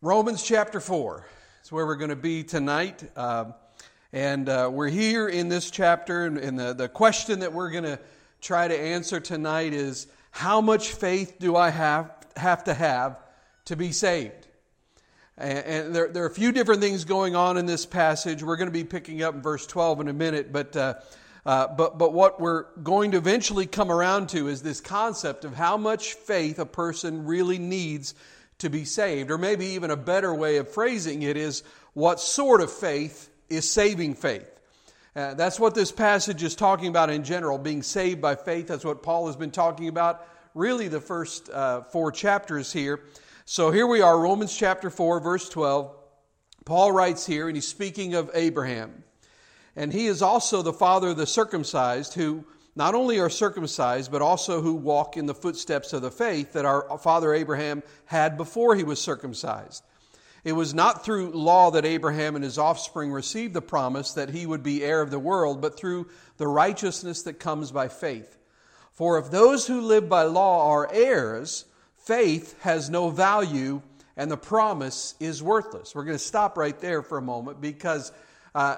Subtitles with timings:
[0.00, 1.26] Romans chapter 4
[1.64, 3.02] is where we're going to be tonight.
[3.18, 3.52] Um,
[4.12, 7.82] and uh, we're here in this chapter, and, and the, the question that we're going
[7.82, 7.98] to
[8.40, 13.18] try to answer tonight is how much faith do I have, have to have
[13.64, 14.46] to be saved?
[15.36, 18.40] And, and there, there, are a few different things going on in this passage.
[18.40, 20.76] We're going to be picking up in verse 12 in a minute, but.
[20.76, 20.94] Uh,
[21.46, 25.54] uh, but, but what we're going to eventually come around to is this concept of
[25.54, 28.12] how much faith a person really needs
[28.58, 29.30] to be saved.
[29.30, 31.62] Or maybe even a better way of phrasing it is
[31.94, 34.48] what sort of faith is saving faith?
[35.16, 38.68] Uh, that's what this passage is talking about in general, being saved by faith.
[38.68, 43.00] That's what Paul has been talking about, really, the first uh, four chapters here.
[43.44, 45.94] So here we are, Romans chapter 4, verse 12.
[46.64, 49.02] Paul writes here, and he's speaking of Abraham.
[49.74, 52.44] And he is also the father of the circumcised, who
[52.78, 56.64] not only are circumcised, but also who walk in the footsteps of the faith that
[56.64, 59.82] our father Abraham had before he was circumcised.
[60.44, 64.46] It was not through law that Abraham and his offspring received the promise that he
[64.46, 68.38] would be heir of the world, but through the righteousness that comes by faith.
[68.92, 71.64] For if those who live by law are heirs,
[71.96, 73.82] faith has no value
[74.16, 75.96] and the promise is worthless.
[75.96, 78.12] We're going to stop right there for a moment because
[78.54, 78.76] uh,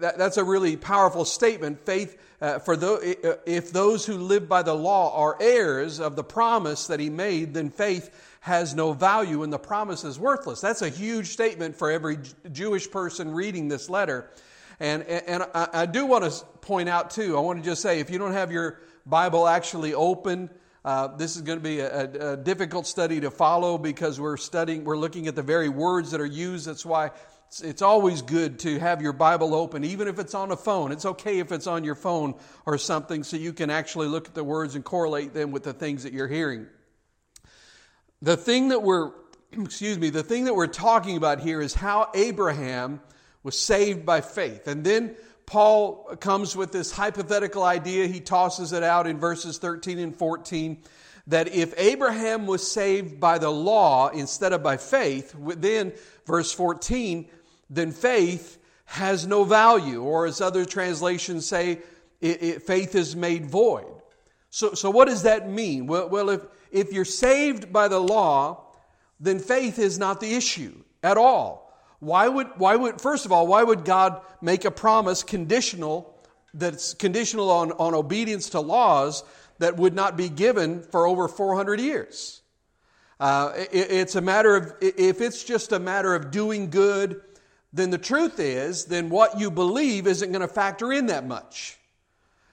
[0.00, 1.86] that, that's a really powerful statement.
[1.86, 6.22] Faith, uh, for the, if those who live by the law are heirs of the
[6.22, 10.60] promise that he made, then faith has no value and the promise is worthless.
[10.60, 12.18] That's a huge statement for every
[12.52, 14.28] Jewish person reading this letter.
[14.78, 17.98] And, and I, I do want to point out, too, I want to just say
[17.98, 20.50] if you don't have your Bible actually open,
[20.84, 24.84] uh, this is going to be a, a, difficult study to follow because we're studying,
[24.84, 26.66] we're looking at the very words that are used.
[26.66, 27.10] That's why
[27.48, 30.92] it's, it's always good to have your Bible open, even if it's on a phone.
[30.92, 32.34] It's okay if it's on your phone
[32.66, 35.72] or something, so you can actually look at the words and correlate them with the
[35.72, 36.66] things that you're hearing.
[38.22, 39.12] The thing that we're,
[39.52, 43.00] excuse me, the thing that we're talking about here is how Abraham
[43.42, 44.66] was saved by faith.
[44.66, 45.14] And then
[45.46, 48.06] Paul comes with this hypothetical idea.
[48.06, 50.82] He tosses it out in verses 13 and 14
[51.26, 55.92] that if Abraham was saved by the law instead of by faith, then,
[56.26, 57.28] verse 14,
[57.70, 61.78] then faith has no value, or as other translations say,
[62.20, 64.02] it, it, faith is made void.
[64.50, 65.86] So, so what does that mean?
[65.86, 68.66] Well, well if, if you're saved by the law,
[69.18, 71.64] then faith is not the issue at all.
[72.00, 76.14] Why would, why would, first of all, why would God make a promise conditional
[76.52, 79.24] that's conditional on, on obedience to laws
[79.58, 82.42] that would not be given for over 400 years?
[83.20, 87.20] Uh, it, it's a matter of, if it's just a matter of doing good,
[87.72, 91.78] then the truth is, then what you believe isn't going to factor in that much.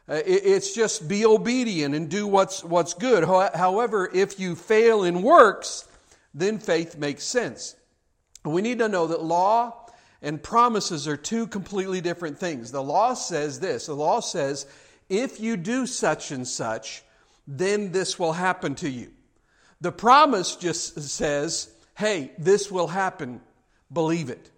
[0.10, 3.24] Uh, it, it's just be obedient and do what's, what's good.
[3.24, 5.88] However, if you fail in works,
[6.34, 7.76] then faith makes sense.
[8.44, 9.82] We need to know that law
[10.22, 12.72] and promises are two completely different things.
[12.72, 14.66] The law says this the law says,
[15.12, 17.04] if you do such and such,
[17.46, 19.12] then this will happen to you.
[19.82, 23.42] The promise just says, hey, this will happen,
[23.92, 24.50] believe it.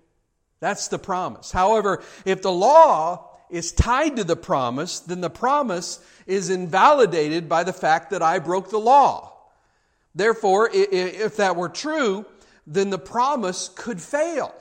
[0.60, 1.52] That's the promise.
[1.52, 7.64] However, if the law is tied to the promise, then the promise is invalidated by
[7.64, 9.34] the fact that I broke the law.
[10.16, 12.26] Therefore, if that were true,
[12.68, 14.54] then the promise could fail.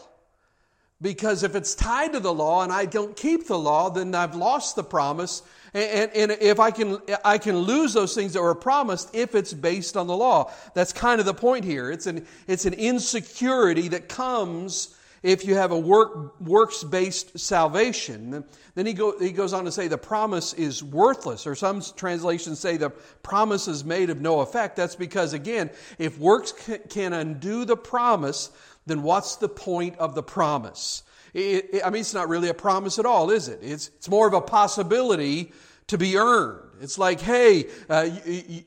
[1.00, 4.36] Because if it's tied to the law and I don't keep the law, then I've
[4.36, 5.42] lost the promise.
[5.74, 9.54] And, and, if I can, I can lose those things that were promised if it's
[9.54, 10.52] based on the law.
[10.74, 11.90] That's kind of the point here.
[11.90, 18.44] It's an, it's an insecurity that comes if you have a work, works based salvation.
[18.74, 22.58] Then he, go, he goes on to say the promise is worthless, or some translations
[22.58, 22.90] say the
[23.22, 24.76] promise is made of no effect.
[24.76, 26.52] That's because, again, if works
[26.90, 28.50] can undo the promise,
[28.86, 31.04] then what's the point of the promise?
[31.34, 33.60] It, it, I mean, it's not really a promise at all, is it?
[33.62, 35.52] It's, it's more of a possibility
[35.88, 36.60] to be earned.
[36.80, 38.08] It's like, hey, uh,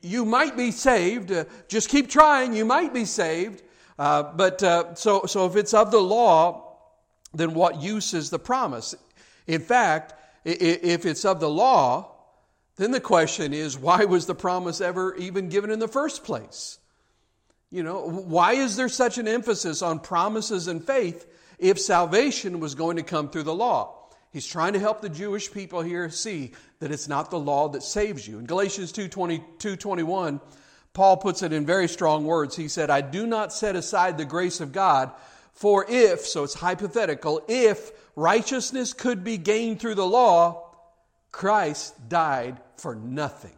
[0.02, 1.30] you, might be saved.
[1.30, 2.54] Uh, just keep trying.
[2.54, 3.62] You might be saved.
[3.98, 6.78] Uh, but uh, so, so if it's of the law,
[7.34, 8.94] then what use is the promise?
[9.46, 10.14] In fact,
[10.44, 12.12] if it's of the law,
[12.76, 16.78] then the question is why was the promise ever even given in the first place?
[17.70, 21.26] You know, why is there such an emphasis on promises and faith
[21.58, 23.96] if salvation was going to come through the law?
[24.32, 27.82] He's trying to help the Jewish people here see that it's not the law that
[27.82, 28.38] saves you.
[28.38, 30.40] In Galatians 2 21,
[30.92, 32.56] Paul puts it in very strong words.
[32.56, 35.12] He said, I do not set aside the grace of God,
[35.52, 40.70] for if, so it's hypothetical, if righteousness could be gained through the law,
[41.32, 43.56] Christ died for nothing.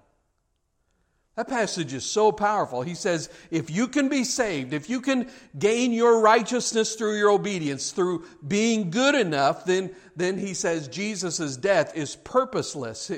[1.39, 2.83] That passage is so powerful.
[2.83, 7.31] He says, if you can be saved, if you can gain your righteousness through your
[7.31, 13.13] obedience, through being good enough, then, then he says Jesus' death is purposeless.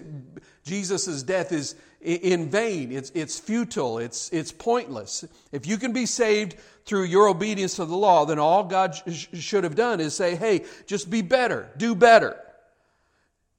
[0.65, 2.93] Jesus' death is in vain.
[2.93, 3.97] It's, it's futile.
[3.97, 5.25] It's, it's pointless.
[5.51, 9.29] If you can be saved through your obedience to the law, then all God sh-
[9.33, 12.39] should have done is say, hey, just be better, do better.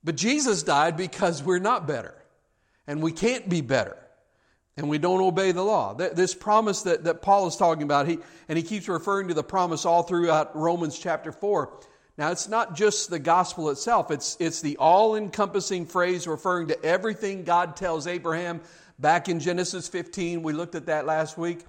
[0.03, 2.13] But Jesus died because we're not better,
[2.85, 3.97] and we can't be better
[4.81, 5.94] and we don't obey the law.
[5.94, 8.18] This promise that, that Paul is talking about, he,
[8.50, 11.72] and he keeps referring to the promise all throughout Romans chapter 4.
[12.18, 16.83] Now, it's not just the gospel itself, it's, it's the all encompassing phrase referring to
[16.83, 18.62] everything God tells Abraham
[18.98, 20.42] back in Genesis 15.
[20.42, 21.63] We looked at that last week.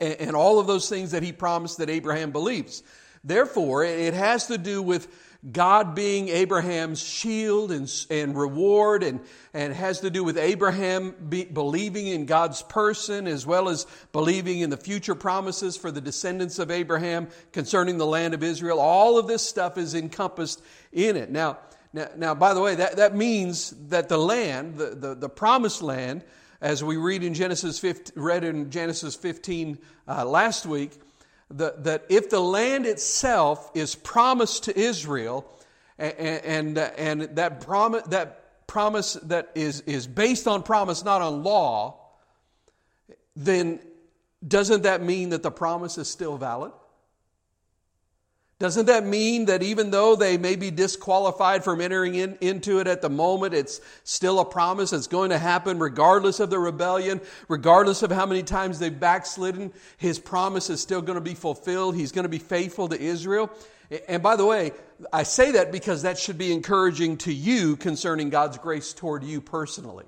[0.00, 2.84] And all of those things that he promised that Abraham believes.
[3.24, 5.08] Therefore, it has to do with
[5.52, 9.20] God being Abraham's shield and, and reward, and,
[9.52, 14.60] and has to do with Abraham be, believing in God's person as well as believing
[14.60, 18.80] in the future promises for the descendants of Abraham concerning the land of Israel.
[18.80, 20.62] All of this stuff is encompassed
[20.92, 21.30] in it.
[21.30, 21.58] Now,
[21.92, 25.82] now, now by the way, that, that means that the land, the, the, the promised
[25.82, 26.24] land,
[26.62, 30.92] as we read in Genesis 15, read in Genesis 15 uh, last week,
[31.50, 35.46] the, that if the land itself is promised to Israel,
[35.98, 41.42] and, and, and that, promise, that promise that is, is based on promise, not on
[41.42, 42.00] law,
[43.36, 43.80] then
[44.46, 46.72] doesn't that mean that the promise is still valid?
[48.64, 52.86] Doesn't that mean that even though they may be disqualified from entering in, into it
[52.86, 57.20] at the moment, it's still a promise that's going to happen regardless of the rebellion,
[57.46, 59.70] regardless of how many times they've backslidden?
[59.98, 61.94] His promise is still going to be fulfilled.
[61.94, 63.50] He's going to be faithful to Israel.
[64.08, 64.72] And by the way,
[65.12, 69.42] I say that because that should be encouraging to you concerning God's grace toward you
[69.42, 70.06] personally.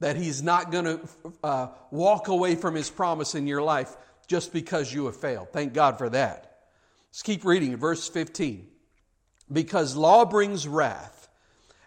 [0.00, 1.00] That He's not going to
[1.44, 3.96] uh, walk away from His promise in your life
[4.26, 5.50] just because you have failed.
[5.52, 6.47] Thank God for that.
[7.10, 8.66] Let's keep reading in verse 15.
[9.50, 11.28] Because law brings wrath,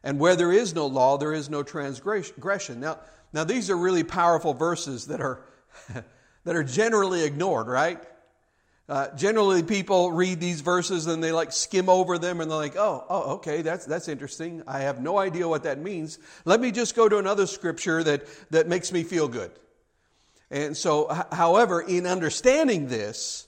[0.04, 2.80] and where there is no law, there is no transgression.
[2.80, 3.00] Now,
[3.34, 5.44] now these are really powerful verses that are,
[6.44, 8.02] that are generally ignored, right?
[8.90, 12.76] Uh, generally, people read these verses and they like skim over them and they're like,
[12.76, 14.64] oh, oh, okay, that's, that's interesting.
[14.68, 16.20] I have no idea what that means.
[16.44, 19.52] Let me just go to another scripture that, that makes me feel good.
[20.50, 23.48] And so, however, in understanding this,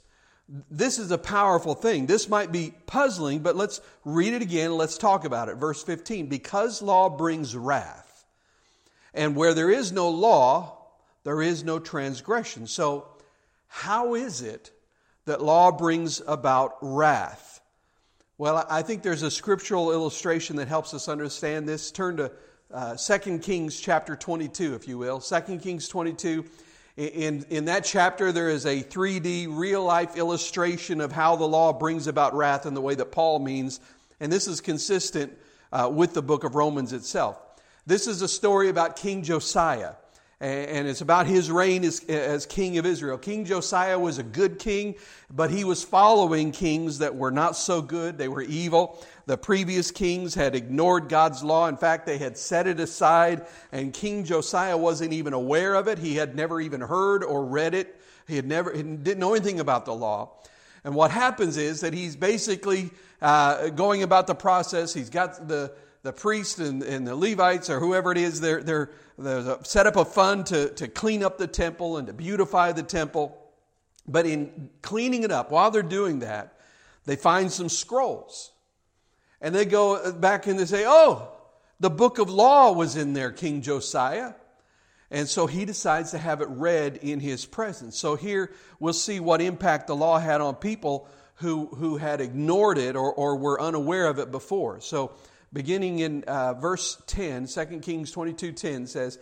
[0.70, 2.06] this is a powerful thing.
[2.06, 4.78] This might be puzzling, but let's read it again.
[4.78, 5.56] Let's talk about it.
[5.56, 8.26] Verse 15 Because law brings wrath,
[9.14, 10.78] and where there is no law,
[11.24, 12.68] there is no transgression.
[12.68, 13.08] So,
[13.68, 14.72] how is it
[15.26, 17.62] that law brings about wrath?
[18.38, 21.92] Well, I think there's a scriptural illustration that helps us understand this.
[21.92, 22.32] Turn to
[22.72, 25.20] uh, 2 Kings chapter 22, if you will.
[25.20, 26.46] 2 Kings 22
[26.96, 31.74] in, in that chapter, there is a 3D real life illustration of how the law
[31.74, 33.80] brings about wrath in the way that Paul means,
[34.20, 35.34] and this is consistent
[35.72, 37.42] uh, with the book of Romans itself.
[37.88, 39.94] This is a story about King Josiah
[40.44, 43.18] and it's about his reign as, as, king of Israel.
[43.18, 44.96] King Josiah was a good king,
[45.32, 48.18] but he was following kings that were not so good.
[48.18, 49.02] They were evil.
[49.26, 51.68] The previous kings had ignored God's law.
[51.68, 55.98] In fact, they had set it aside, and King Josiah wasn't even aware of it.
[55.98, 58.02] He had never even heard or read it.
[58.28, 60.32] He had never he didn't know anything about the law.
[60.84, 64.94] And what happens is that he's basically uh, going about the process.
[64.94, 65.72] He's got the
[66.04, 69.88] the priests and, and the Levites or whoever it is, they're, they're, there's a set
[69.88, 73.38] up a fund to, to clean up the temple and to beautify the temple.
[74.06, 76.60] But in cleaning it up, while they're doing that,
[77.06, 78.52] they find some scrolls.
[79.40, 81.30] And they go back and they say, Oh,
[81.80, 84.34] the book of law was in there, King Josiah.
[85.10, 87.98] And so he decides to have it read in his presence.
[87.98, 92.78] So here we'll see what impact the law had on people who, who had ignored
[92.78, 94.82] it or, or were unaware of it before.
[94.82, 95.12] So
[95.54, 99.20] beginning in uh, verse 10, 2 Kings 22 10 says,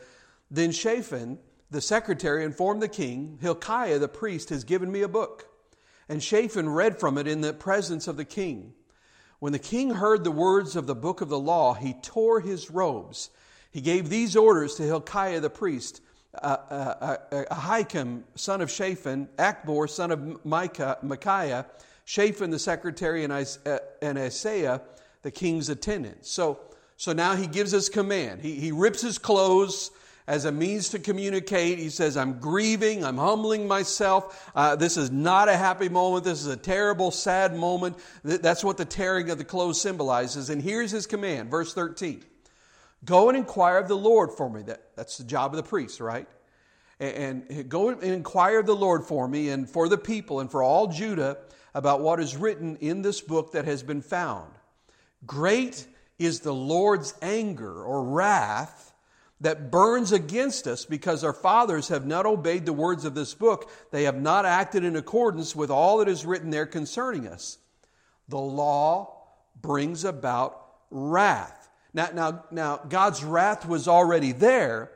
[0.50, 1.38] Then Shaphan,
[1.70, 5.48] the secretary, informed the king, Hilkiah the priest has given me a book.
[6.10, 8.74] And Shaphan read from it in the presence of the king.
[9.40, 12.70] When the king heard the words of the book of the law, he tore his
[12.70, 13.30] robes.
[13.72, 16.02] He gave these orders to Hilkiah the priest,
[16.36, 21.66] uh, uh, uh, Ahikam, son of Shaphan, Achbor, son of Micah, Micaiah,
[22.06, 24.82] Shaphan the secretary, and, uh, and Isaiah,
[25.22, 26.32] the king's attendants.
[26.32, 26.60] So,
[26.98, 28.42] so now he gives his command.
[28.42, 29.92] He, he rips his clothes
[30.28, 31.80] as a means to communicate.
[31.80, 34.52] He says, I'm grieving, I'm humbling myself.
[34.56, 36.24] Uh, this is not a happy moment.
[36.24, 37.98] This is a terrible, sad moment.
[38.24, 40.50] That's what the tearing of the clothes symbolizes.
[40.50, 42.24] And here's his command, verse 13
[43.04, 44.62] Go and inquire of the Lord for me.
[44.64, 46.28] That, that's the job of the priest, right?
[47.00, 50.52] And, and go and inquire of the Lord for me and for the people and
[50.52, 51.38] for all Judah
[51.74, 54.52] about what is written in this book that has been found.
[55.26, 55.88] Great
[56.20, 58.94] is the Lord's anger or wrath
[59.42, 63.70] that burns against us because our fathers have not obeyed the words of this book.
[63.92, 67.58] They have not acted in accordance with all that is written there concerning us.
[68.30, 69.18] The law
[69.60, 71.70] brings about wrath.
[71.94, 74.92] Now, now, now God's wrath was already there,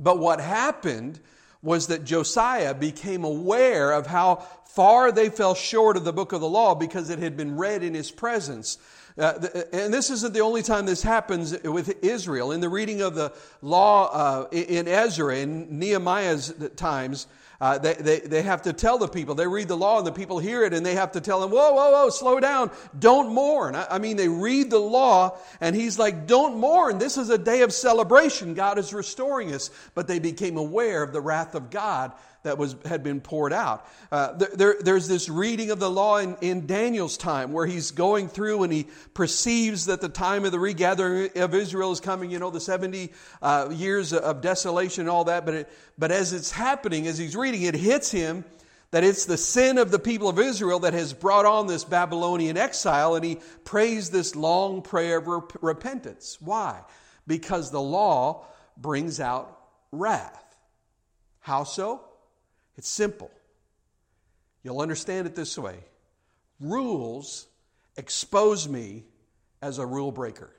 [0.00, 1.20] but what happened
[1.62, 4.36] was that Josiah became aware of how
[4.66, 7.82] far they fell short of the book of the law because it had been read
[7.82, 8.78] in his presence.
[9.18, 12.52] Uh, and this isn't the only time this happens with Israel.
[12.52, 13.32] In the reading of the
[13.62, 17.26] law uh, in Ezra, in Nehemiah's times,
[17.58, 19.34] uh, they, they, they have to tell the people.
[19.34, 21.50] They read the law and the people hear it and they have to tell them,
[21.50, 22.70] whoa, whoa, whoa, slow down.
[22.98, 23.74] Don't mourn.
[23.74, 26.98] I, I mean, they read the law and he's like, don't mourn.
[26.98, 28.52] This is a day of celebration.
[28.52, 29.70] God is restoring us.
[29.94, 32.12] But they became aware of the wrath of God
[32.46, 33.86] that was, had been poured out.
[34.10, 38.28] Uh, there, there's this reading of the law in, in Daniel's time where he's going
[38.28, 42.38] through and he perceives that the time of the regathering of Israel is coming, you
[42.38, 43.12] know, the 70
[43.42, 45.44] uh, years of desolation and all that.
[45.44, 48.44] But, it, but as it's happening, as he's reading, it hits him
[48.92, 52.56] that it's the sin of the people of Israel that has brought on this Babylonian
[52.56, 56.38] exile, and he prays this long prayer of repentance.
[56.40, 56.80] Why?
[57.26, 59.58] Because the law brings out
[59.90, 60.44] wrath.
[61.40, 62.00] How so?
[62.76, 63.30] It's simple.
[64.62, 65.76] You'll understand it this way
[66.58, 67.46] rules
[67.96, 69.04] expose me
[69.62, 70.50] as a rule breaker.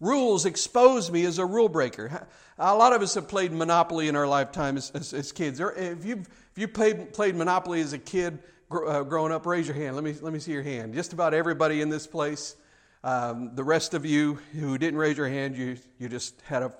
[0.00, 2.26] Rules expose me as a rule breaker.
[2.58, 5.60] A lot of us have played Monopoly in our lifetime as, as, as kids.
[5.60, 8.38] If you've, if you played, played Monopoly as a kid
[8.70, 9.96] uh, growing up, raise your hand.
[9.96, 10.94] Let me, let me see your hand.
[10.94, 12.56] Just about everybody in this place.
[13.04, 16.72] Um, the rest of you who didn't raise your hand, you, you just had a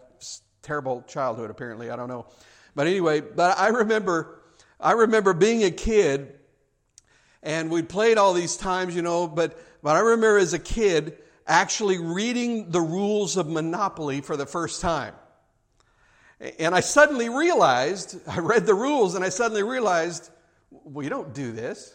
[0.62, 1.90] terrible childhood, apparently.
[1.90, 2.26] I don't know.
[2.80, 4.40] But anyway, but I remember,
[4.80, 6.32] I remember being a kid,
[7.42, 9.28] and we'd played all these times, you know.
[9.28, 14.46] But but I remember as a kid actually reading the rules of Monopoly for the
[14.46, 15.12] first time.
[16.58, 20.30] And I suddenly realized, I read the rules and I suddenly realized,
[20.70, 21.94] we don't do this.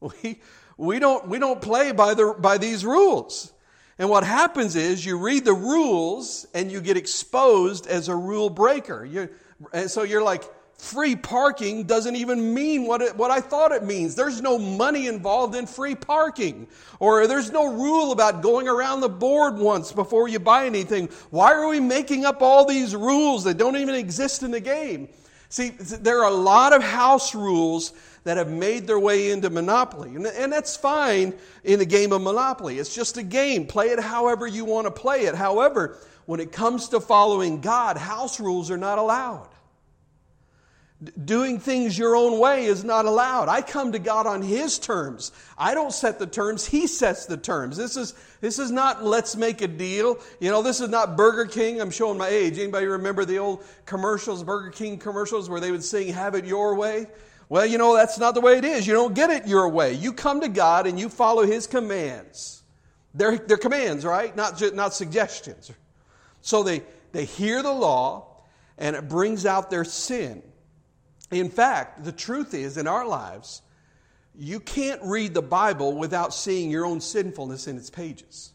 [0.24, 0.40] We,
[0.76, 3.52] we, don't, we don't play by, the, by these rules.
[3.98, 8.50] And what happens is you read the rules and you get exposed as a rule
[8.50, 9.04] breaker.
[9.04, 9.28] You,
[9.72, 10.44] and so you're like,
[10.78, 14.14] free parking doesn't even mean what, it, what I thought it means.
[14.14, 16.66] There's no money involved in free parking.
[17.00, 21.08] Or there's no rule about going around the board once before you buy anything.
[21.30, 25.08] Why are we making up all these rules that don't even exist in the game?
[25.48, 27.92] See, there are a lot of house rules
[28.24, 30.16] that have made their way into Monopoly.
[30.16, 32.78] And, and that's fine in the game of Monopoly.
[32.78, 33.66] It's just a game.
[33.66, 35.34] Play it however you want to play it.
[35.34, 39.48] However, when it comes to following God, house rules are not allowed.
[41.24, 43.48] Doing things your own way is not allowed.
[43.48, 45.32] I come to God on His terms.
[45.58, 47.76] I don't set the terms, He sets the terms.
[47.76, 50.18] This is, this is not let's make a deal.
[50.40, 51.80] You know, this is not Burger King.
[51.80, 52.58] I'm showing my age.
[52.58, 56.74] Anybody remember the old commercials, Burger King commercials, where they would sing, Have it your
[56.76, 57.06] way?
[57.48, 58.86] Well, you know, that's not the way it is.
[58.86, 59.92] You don't get it your way.
[59.92, 62.62] You come to God and you follow His commands.
[63.14, 64.34] They're, they're commands, right?
[64.34, 65.70] Not, not suggestions.
[66.40, 66.82] So they,
[67.12, 68.26] they hear the law
[68.78, 70.42] and it brings out their sin.
[71.30, 73.62] In fact, the truth is in our lives,
[74.36, 78.52] you can't read the Bible without seeing your own sinfulness in its pages.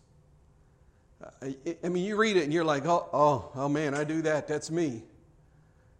[1.23, 1.49] Uh,
[1.83, 4.47] I mean, you read it and you're like, oh, oh, oh man, I do that.
[4.47, 5.03] That's me.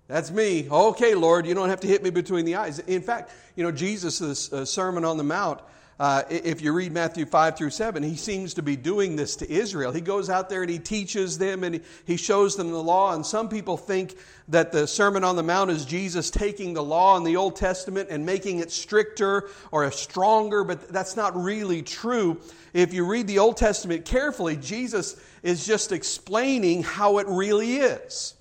[0.07, 0.67] That's me.
[0.69, 2.79] Okay, Lord, you don't have to hit me between the eyes.
[2.79, 5.61] In fact, you know, Jesus' uh, Sermon on the Mount
[5.99, 9.51] uh, if you read Matthew 5 through 7, he seems to be doing this to
[9.51, 9.91] Israel.
[9.91, 13.13] He goes out there and he teaches them and he shows them the law.
[13.13, 14.15] And some people think
[14.47, 18.07] that the Sermon on the Mount is Jesus taking the law in the Old Testament
[18.09, 22.39] and making it stricter or stronger, but that's not really true.
[22.71, 28.35] If you read the Old Testament carefully, Jesus is just explaining how it really is.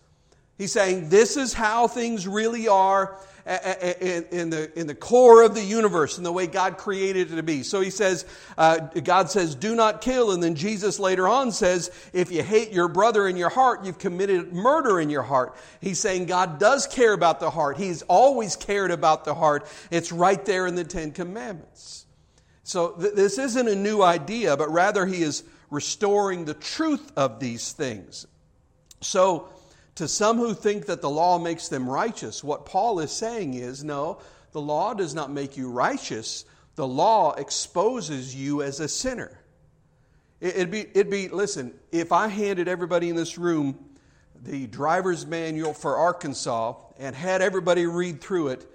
[0.59, 3.19] He's saying, This is how things really are
[3.49, 7.43] in the, in the core of the universe and the way God created it to
[7.43, 7.63] be.
[7.63, 8.27] So he says,
[8.59, 10.33] uh, God says, do not kill.
[10.33, 13.99] And then Jesus later on says, if you hate your brother in your heart, you've
[13.99, 15.57] committed murder in your heart.
[15.81, 17.79] He's saying God does care about the heart.
[17.79, 19.67] He's always cared about the heart.
[19.91, 22.05] It's right there in the Ten Commandments.
[22.65, 27.41] So th- this isn't a new idea, but rather he is restoring the truth of
[27.41, 28.27] these things.
[29.01, 29.49] So,
[29.99, 33.83] to some who think that the law makes them righteous, what Paul is saying is
[33.83, 34.21] no,
[34.53, 36.45] the law does not make you righteous.
[36.77, 39.41] The law exposes you as a sinner.
[40.41, 43.85] It'd be, it'd be, listen, if I handed everybody in this room
[44.45, 48.67] the driver's manual for Arkansas and had everybody read through it,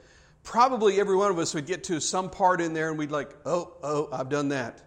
[0.44, 3.34] probably every one of us would get to some part in there and we'd like,
[3.46, 4.82] oh, oh, I've done that.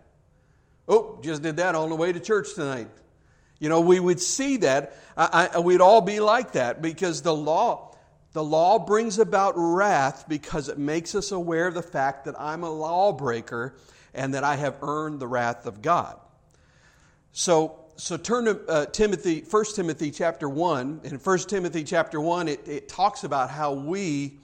[0.87, 2.89] Oh, just did that on the way to church tonight.
[3.59, 4.97] You know, we would see that.
[5.17, 7.95] I, I, we'd all be like that because the law,
[8.33, 12.65] the law brings about wrath because it makes us aware of the fact that I'm
[12.65, 13.75] a lawbreaker
[14.13, 16.19] and that I have earned the wrath of God.
[17.33, 21.01] So, so turn to uh, Timothy, 1 Timothy chapter 1.
[21.05, 24.39] In 1 Timothy chapter 1, it, it talks about how we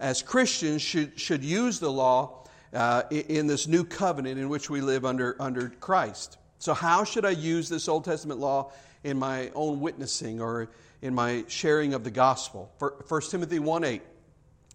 [0.00, 4.80] as Christians should, should use the law uh, in this new covenant in which we
[4.80, 6.38] live under, under Christ.
[6.64, 10.70] So, how should I use this Old Testament law in my own witnessing or
[11.02, 12.72] in my sharing of the gospel?
[12.78, 14.02] 1 Timothy 1 8.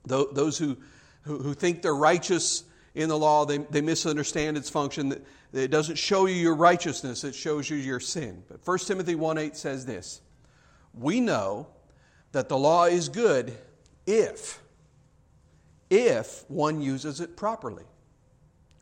[0.05, 0.77] Those who,
[1.23, 5.19] who, think they're righteous in the law, they, they misunderstand its function.
[5.51, 8.43] It doesn't show you your righteousness, it shows you your sin.
[8.47, 10.21] But 1 Timothy 1 8 says this
[10.93, 11.69] We know
[12.33, 13.57] that the law is good
[14.05, 14.61] if,
[15.89, 17.85] if one uses it properly.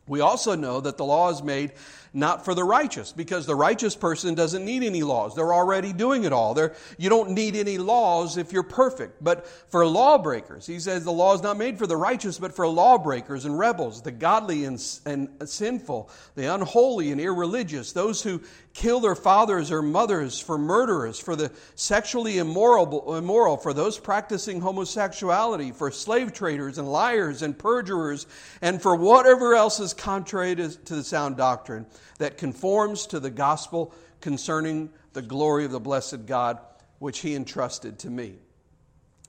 [0.08, 1.72] We also know that the law is made
[2.18, 5.34] not for the righteous, because the righteous person doesn't need any laws.
[5.34, 6.54] They're already doing it all.
[6.54, 9.22] They're, you don't need any laws if you're perfect.
[9.22, 12.66] But for lawbreakers, he says the law is not made for the righteous, but for
[12.66, 18.42] lawbreakers and rebels, the godly and, and sinful, the unholy and irreligious, those who
[18.74, 24.60] kill their fathers or mothers, for murderers, for the sexually immoral, immoral, for those practicing
[24.60, 28.26] homosexuality, for slave traders and liars and perjurers,
[28.62, 31.86] and for whatever else is contrary to, to the sound doctrine
[32.18, 36.58] that conforms to the gospel concerning the glory of the blessed God,
[36.98, 38.34] which He entrusted to me.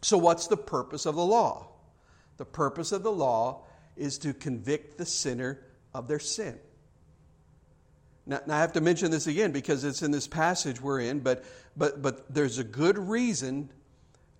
[0.01, 1.67] So, what's the purpose of the law?
[2.37, 3.63] The purpose of the law
[3.97, 5.59] is to convict the sinner
[5.93, 6.57] of their sin.
[8.25, 11.19] Now, now, I have to mention this again because it's in this passage we're in,
[11.19, 11.43] but,
[11.75, 13.69] but, but there's a good reason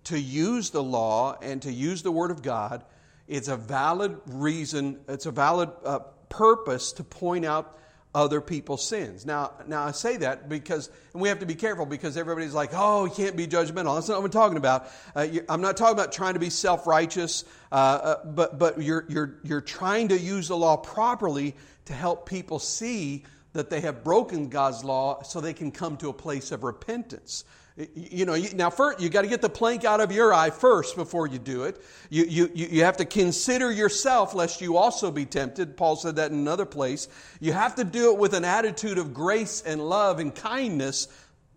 [0.04, 2.84] to use the law and to use the Word of God.
[3.28, 7.78] It's a valid reason, it's a valid uh, purpose to point out
[8.14, 9.24] other people's sins.
[9.24, 12.70] Now, now I say that because, and we have to be careful because everybody's like,
[12.72, 13.94] oh, you can't be judgmental.
[13.94, 14.88] That's not what I'm talking about.
[15.14, 19.38] Uh, I'm not talking about trying to be self-righteous, uh, uh, but, but you're, you're,
[19.44, 24.48] you're trying to use the law properly to help people see that they have broken
[24.48, 27.44] God's law so they can come to a place of repentance.
[27.76, 30.96] You know, now first, you got to get the plank out of your eye first
[30.96, 31.80] before you do it.
[32.10, 35.76] You, you, you have to consider yourself lest you also be tempted.
[35.76, 37.08] Paul said that in another place.
[37.38, 41.08] You have to do it with an attitude of grace and love and kindness,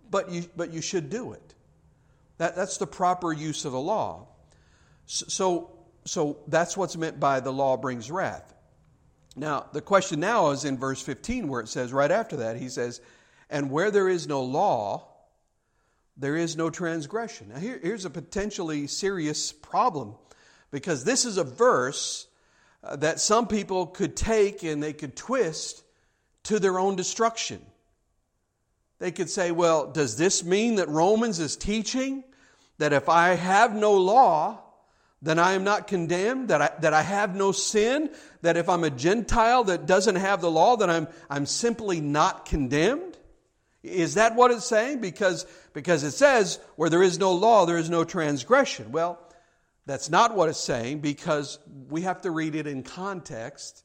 [0.10, 1.56] but you, but you should do it.
[2.38, 4.28] That, that's the proper use of the law.
[5.06, 5.72] So,
[6.06, 8.54] so that's what's meant by the law brings wrath.
[9.36, 12.70] Now, the question now is in verse 15 where it says, right after that, he
[12.70, 13.02] says,
[13.50, 15.08] And where there is no law,
[16.18, 17.50] there is no transgression.
[17.50, 20.16] Now, here, here's a potentially serious problem
[20.72, 22.28] because this is a verse
[22.84, 25.84] uh, that some people could take and they could twist
[26.44, 27.62] to their own destruction.
[29.00, 32.24] They could say, well, does this mean that Romans is teaching
[32.78, 34.60] that if I have no law,
[35.22, 38.10] then I am not condemned, that I, that I have no sin,
[38.42, 42.46] that if I'm a Gentile that doesn't have the law, then I'm, I'm simply not
[42.46, 43.13] condemned?
[43.84, 45.02] Is that what it's saying?
[45.02, 48.92] Because, because it says, where there is no law, there is no transgression.
[48.94, 49.20] Well,
[49.86, 53.84] that's not what it's saying because we have to read it in context,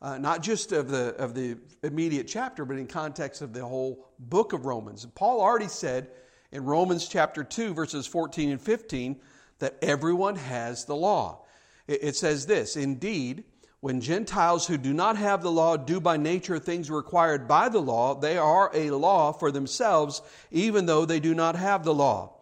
[0.00, 4.06] uh, not just of the, of the immediate chapter, but in context of the whole
[4.18, 5.06] book of Romans.
[5.14, 6.10] Paul already said
[6.50, 9.20] in Romans chapter 2, verses 14 and 15,
[9.58, 11.44] that everyone has the law.
[11.86, 13.44] It, it says this Indeed,
[13.84, 17.82] when Gentiles who do not have the law do by nature things required by the
[17.82, 22.32] law, they are a law for themselves, even though they do not have the law.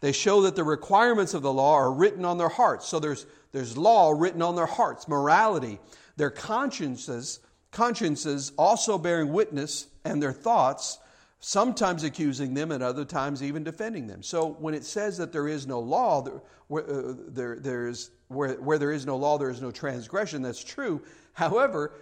[0.00, 2.86] They show that the requirements of the law are written on their hearts.
[2.86, 5.80] So there's, there's law written on their hearts, morality.
[6.18, 7.40] Their consciences,
[7.72, 11.00] consciences also bearing witness, and their thoughts,
[11.40, 14.22] sometimes accusing them and other times even defending them.
[14.22, 18.54] So when it says that there is no law, there, uh, there, there is where,
[18.54, 20.42] where there is no law, there is no transgression.
[20.42, 21.02] That's true.
[21.32, 21.92] However,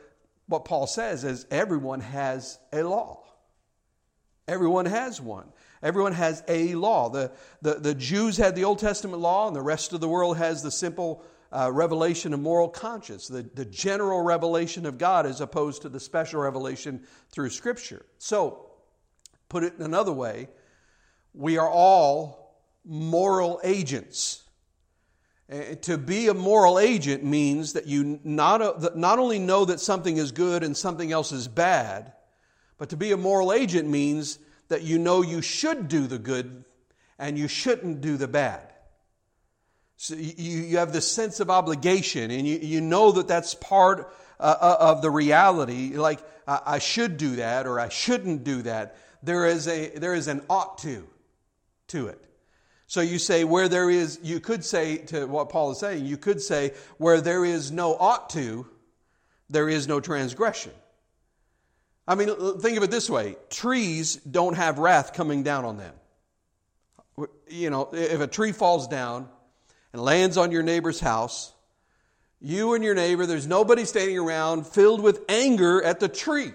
[0.46, 3.24] what Paul says is everyone has a law.
[4.48, 5.46] Everyone has one.
[5.82, 7.08] Everyone has a law.
[7.08, 7.30] The,
[7.62, 10.62] the, the Jews had the Old Testament law, and the rest of the world has
[10.62, 15.82] the simple uh, revelation of moral conscience, the, the general revelation of God as opposed
[15.82, 18.04] to the special revelation through Scripture.
[18.18, 18.70] So,
[19.48, 20.48] put it in another way,
[21.32, 24.42] we are all moral agents.
[25.50, 29.80] Uh, to be a moral agent means that you not, uh, not only know that
[29.80, 32.12] something is good and something else is bad,
[32.78, 36.64] But to be a moral agent means that you know you should do the good
[37.18, 38.72] and you shouldn't do the bad.
[39.96, 44.10] So you, you have this sense of obligation and you, you know that that's part
[44.38, 45.96] uh, uh of the reality.
[45.96, 48.96] Like, I, I should do that or I shouldn't do that.
[49.22, 51.06] There is, a, there is an ought to
[51.88, 52.24] to it.
[52.90, 56.16] So you say, where there is, you could say to what Paul is saying, you
[56.16, 58.66] could say, where there is no ought to,
[59.48, 60.72] there is no transgression.
[62.09, 65.94] I mean, think of it this way trees don't have wrath coming down on them.
[67.48, 69.29] You know, if a tree falls down
[69.92, 71.53] and lands on your neighbor's house,
[72.40, 76.53] you and your neighbor, there's nobody standing around filled with anger at the tree.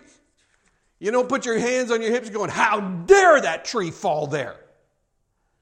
[0.99, 4.57] You don't put your hands on your hips going, How dare that tree fall there?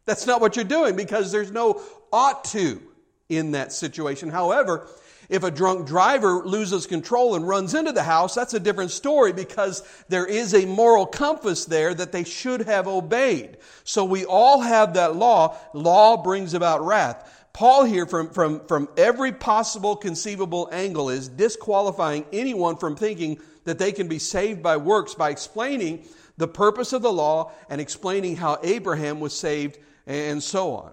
[0.05, 2.81] That's not what you're doing because there's no ought to
[3.29, 4.29] in that situation.
[4.29, 4.87] However,
[5.29, 9.31] if a drunk driver loses control and runs into the house, that's a different story
[9.31, 13.57] because there is a moral compass there that they should have obeyed.
[13.83, 15.57] So we all have that law.
[15.73, 17.47] Law brings about wrath.
[17.53, 23.79] Paul here, from, from, from every possible conceivable angle, is disqualifying anyone from thinking that
[23.79, 26.05] they can be saved by works by explaining
[26.37, 30.91] the purpose of the law and explaining how Abraham was saved and so on.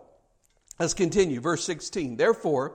[0.79, 1.41] Let's continue.
[1.41, 2.17] Verse 16.
[2.17, 2.75] Therefore,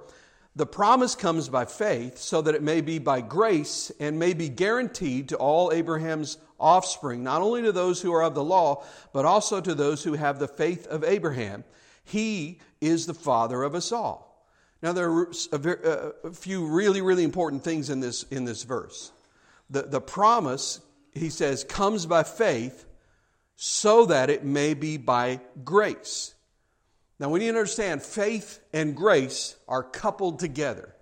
[0.56, 4.48] the promise comes by faith, so that it may be by grace and may be
[4.48, 9.26] guaranteed to all Abraham's offspring, not only to those who are of the law, but
[9.26, 11.66] also to those who have the faith of Abraham.
[12.06, 14.48] He is the father of us all.
[14.82, 15.30] Now, there are
[16.24, 19.12] a, few really, really important things in this, in this verse.
[19.70, 20.80] The, the promise,
[21.14, 22.86] he says, comes by faith
[23.56, 26.34] so that it may be by grace.
[27.20, 30.94] Now, we need to understand faith and grace are coupled together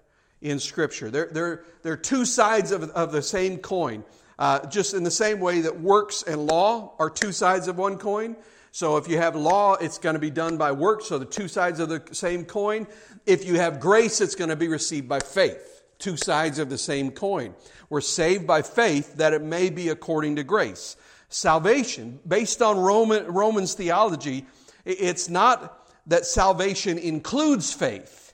[0.42, 1.10] in Scripture.
[1.10, 4.04] They're, they're, they're two sides of, of the same coin.
[4.38, 7.98] Uh, just in the same way that works and law are two sides of one
[7.98, 8.36] coin.
[8.72, 11.48] So if you have law, it's going to be done by works, so the two
[11.48, 12.88] sides of the same coin.
[13.26, 15.84] If you have grace, it's going to be received by faith.
[16.00, 17.54] Two sides of the same coin.
[17.90, 20.98] We're saved by faith that it may be according to grace.
[21.34, 24.46] Salvation, based on Roman, Romans theology,
[24.86, 28.34] it's not that salvation includes faith,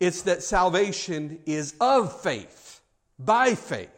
[0.00, 2.80] it's that salvation is of faith,
[3.16, 3.90] by faith.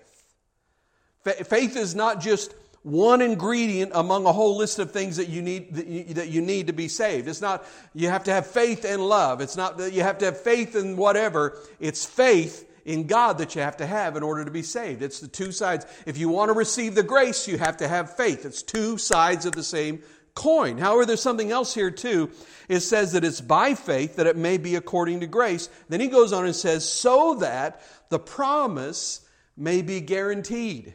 [1.24, 5.74] Faith is not just one ingredient among a whole list of things that you need
[5.74, 7.28] that you, that you, need to be saved.
[7.28, 7.64] It's not
[7.94, 9.40] you have to have faith and love.
[9.40, 11.56] It's not that you have to have faith in whatever.
[11.80, 15.02] It's faith in God that you have to have in order to be saved.
[15.02, 15.84] It's the two sides.
[16.06, 18.46] If you want to receive the grace, you have to have faith.
[18.46, 20.02] It's two sides of the same
[20.34, 20.78] coin.
[20.78, 22.30] However, there's something else here too.
[22.66, 25.68] It says that it's by faith that it may be according to grace.
[25.90, 29.20] Then he goes on and says, so that the promise
[29.54, 30.94] may be guaranteed.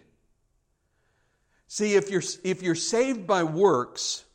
[1.67, 4.25] See, if you're, if you're saved by works,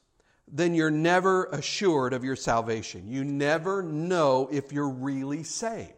[0.46, 3.08] then you're never assured of your salvation.
[3.08, 5.92] You never know if you're really saved.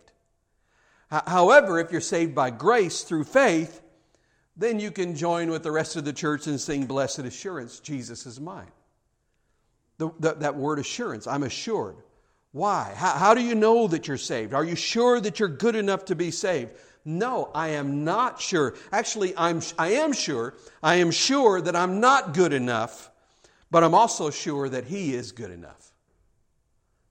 [1.11, 3.83] However, if you're saved by grace through faith,
[4.57, 8.27] then you can join with the rest of the church and sing Blessed Assurance, Jesus
[8.27, 8.71] is mine
[10.01, 11.27] the, the, that word assurance.
[11.29, 11.97] I'm assured.
[12.53, 12.93] Why?
[12.97, 14.55] How, how do you know that you're saved?
[14.55, 16.73] Are you sure that you're good enough to be saved?
[17.05, 18.75] No, I am not sure.
[18.91, 20.55] Actually, I'm, I am sure.
[20.83, 23.11] I am sure that I'm not good enough,
[23.71, 25.93] but I'm also sure that He is good enough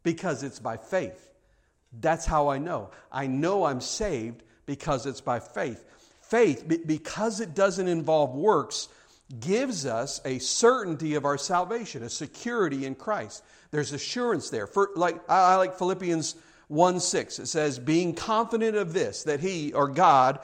[0.04, 1.29] because it's by faith.
[1.92, 2.92] That's how I know.
[3.12, 5.86] I know I'm saved because it's by faith.
[6.22, 8.88] Faith, because it doesn't involve works,
[9.40, 13.44] gives us a certainty of our salvation, a security in Christ.
[13.72, 14.68] There's assurance there.
[14.68, 16.36] For, like I like Philippians
[16.68, 17.40] 1 6.
[17.40, 20.40] It says, being confident of this, that He or God,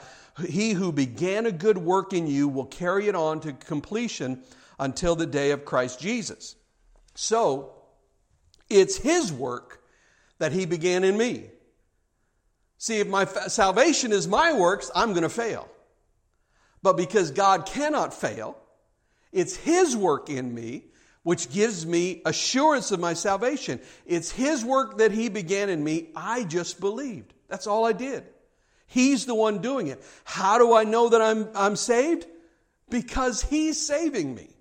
[0.48, 4.42] He who began a good work in you will carry it on to completion
[4.78, 6.56] until the day of Christ Jesus.
[7.14, 7.74] So,
[8.68, 9.82] it's His work
[10.38, 11.50] that He began in me.
[12.78, 15.68] See, if my salvation is my works, I'm going to fail.
[16.82, 18.58] But because God cannot fail,
[19.32, 20.84] it's His work in me
[21.26, 23.80] which gives me assurance of my salvation.
[24.06, 26.10] It's His work that He began in me.
[26.14, 27.34] I just believed.
[27.48, 28.22] That's all I did.
[28.86, 30.00] He's the one doing it.
[30.22, 32.28] How do I know that I'm, I'm saved?
[32.88, 34.55] Because He's saving me.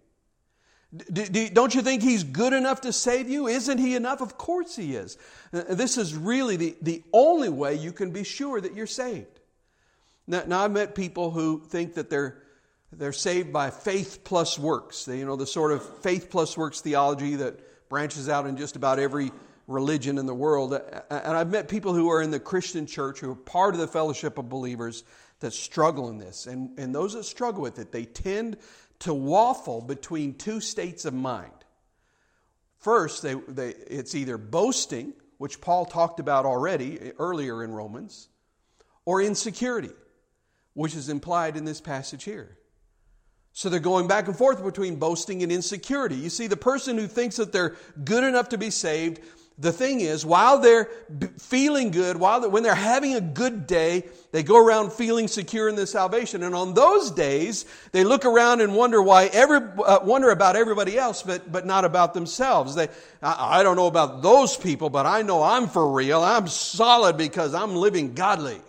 [1.12, 3.48] D- d- don't you think He's good enough to save you?
[3.48, 4.22] Isn't He enough?
[4.22, 5.18] Of course He is.
[5.54, 9.40] Uh, this is really the, the only way you can be sure that you're saved.
[10.28, 12.42] Now, now I've met people who think that they're
[12.92, 15.08] they're saved by faith plus works.
[15.08, 19.00] You know, the sort of faith plus works theology that branches out in just about
[19.00, 19.32] every
[19.68, 20.74] religion in the world.
[21.10, 23.88] And I've met people who are in the Christian church who are part of the
[23.88, 25.04] fellowship of believers
[25.40, 26.48] that struggle in this.
[26.48, 28.58] And, and those that struggle with it, they tend
[29.06, 31.52] to waffle between two states of mind.
[32.80, 38.30] First, they, they, it's either boasting, which Paul talked about already eh, earlier in Romans,
[39.06, 39.92] or insecurity,
[40.74, 42.58] which is implied in this passage here.
[43.54, 46.16] So they're going back and forth between boasting and insecurity.
[46.16, 49.22] You see, the person who thinks that they're good enough to be saved
[49.58, 50.90] the thing is, while they're
[51.40, 55.70] feeling good, while they're, when they're having a good day, they go around feeling secure
[55.70, 56.44] in their salvation.
[56.44, 60.98] And on those days, they look around and wonder why every, uh, wonder about everybody
[60.98, 62.76] else, but, but not about themselves.
[62.76, 62.90] They,
[63.22, 66.22] I, I don't know about those people, but I know I'm for real.
[66.22, 68.60] I'm solid because I'm living godly.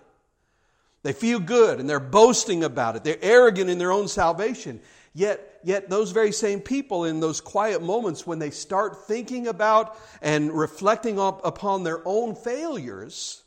[1.02, 3.02] They feel good and they're boasting about it.
[3.02, 4.80] They're arrogant in their own salvation.
[5.14, 9.98] Yet, yet those very same people in those quiet moments when they start thinking about
[10.22, 13.42] and reflecting up upon their own failures,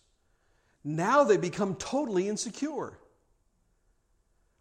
[0.84, 2.99] now they become totally insecure.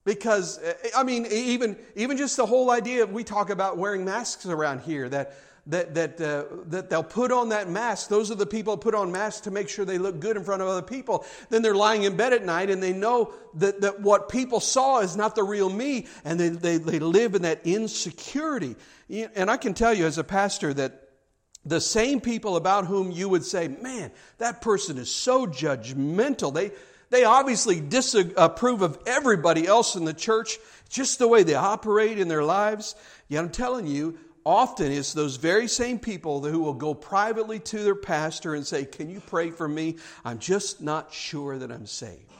[0.04, 4.04] Because, eh, I mean, even, even just the whole idea, of we talk about wearing
[4.04, 5.34] masks around here, that
[5.68, 8.08] that, that, uh, that they'll put on that mask.
[8.08, 10.62] Those are the people put on masks to make sure they look good in front
[10.62, 11.26] of other people.
[11.50, 15.00] Then they're lying in bed at night and they know that, that what people saw
[15.00, 18.76] is not the real me and they, they, they live in that insecurity.
[19.10, 21.08] And I can tell you as a pastor that
[21.66, 26.52] the same people about whom you would say, man, that person is so judgmental.
[26.52, 26.72] They,
[27.10, 32.28] they obviously disapprove of everybody else in the church, just the way they operate in
[32.28, 32.94] their lives.
[33.28, 37.82] Yet I'm telling you, often it's those very same people who will go privately to
[37.82, 39.96] their pastor and say, Can you pray for me?
[40.24, 42.30] I'm just not sure that I'm saved.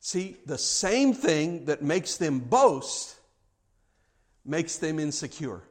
[0.00, 3.16] See, the same thing that makes them boast
[4.44, 5.62] makes them insecure.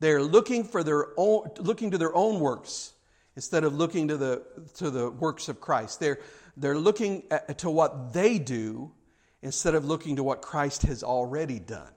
[0.00, 2.92] They're looking for their own, looking to their own works
[3.36, 4.42] instead of looking to the,
[4.76, 6.00] to the works of Christ.
[6.00, 6.18] They're,
[6.56, 8.92] they're looking at, to what they do
[9.42, 11.92] instead of looking to what Christ has already done.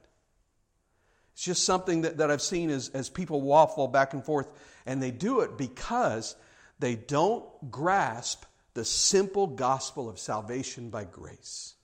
[1.33, 4.51] It's just something that, that I've seen as, as people waffle back and forth,
[4.85, 6.35] and they do it because
[6.79, 11.75] they don't grasp the simple gospel of salvation by grace.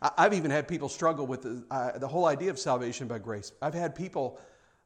[0.00, 3.52] I've even had people struggle with the, uh, the whole idea of salvation by grace.
[3.62, 4.40] I've had people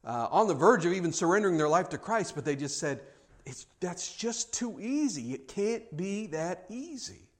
[0.04, 3.00] uh, on the verge of even surrendering their life to Christ, but they just said,
[3.46, 5.32] it's, that's just too easy.
[5.32, 7.30] It can't be that easy.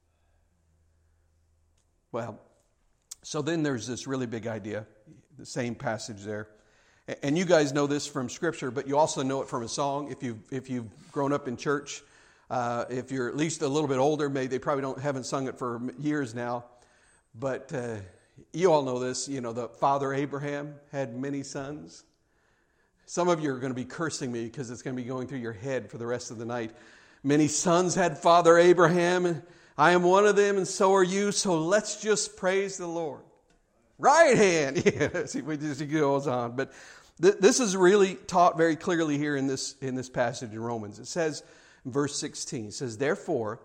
[2.13, 2.41] Well,
[3.23, 4.87] so then there's this really big idea
[5.39, 6.49] the same passage there.
[7.23, 10.11] And you guys know this from Scripture, but you also know it from a song.
[10.11, 12.03] If you've, if you've grown up in church,
[12.51, 15.47] uh, if you're at least a little bit older, maybe they probably don't haven't sung
[15.47, 16.65] it for years now.
[17.39, 17.97] But uh,
[18.53, 19.29] you all know this.
[19.29, 22.05] You know, the father Abraham had many sons.
[23.05, 25.29] Some of you are going to be cursing me because it's going to be going
[25.29, 26.73] through your head for the rest of the night.
[27.23, 29.43] Many sons had Father Abraham.
[29.79, 31.31] I am one of them, and so are you.
[31.31, 33.21] So let's just praise the Lord.
[33.99, 34.83] Right hand.
[34.97, 36.57] Yeah, see, we just goes on.
[36.57, 36.73] But
[37.21, 40.99] th- this is really taught very clearly here in this, in this passage in Romans.
[40.99, 41.43] It says,
[41.85, 43.61] verse 16, it says, Therefore,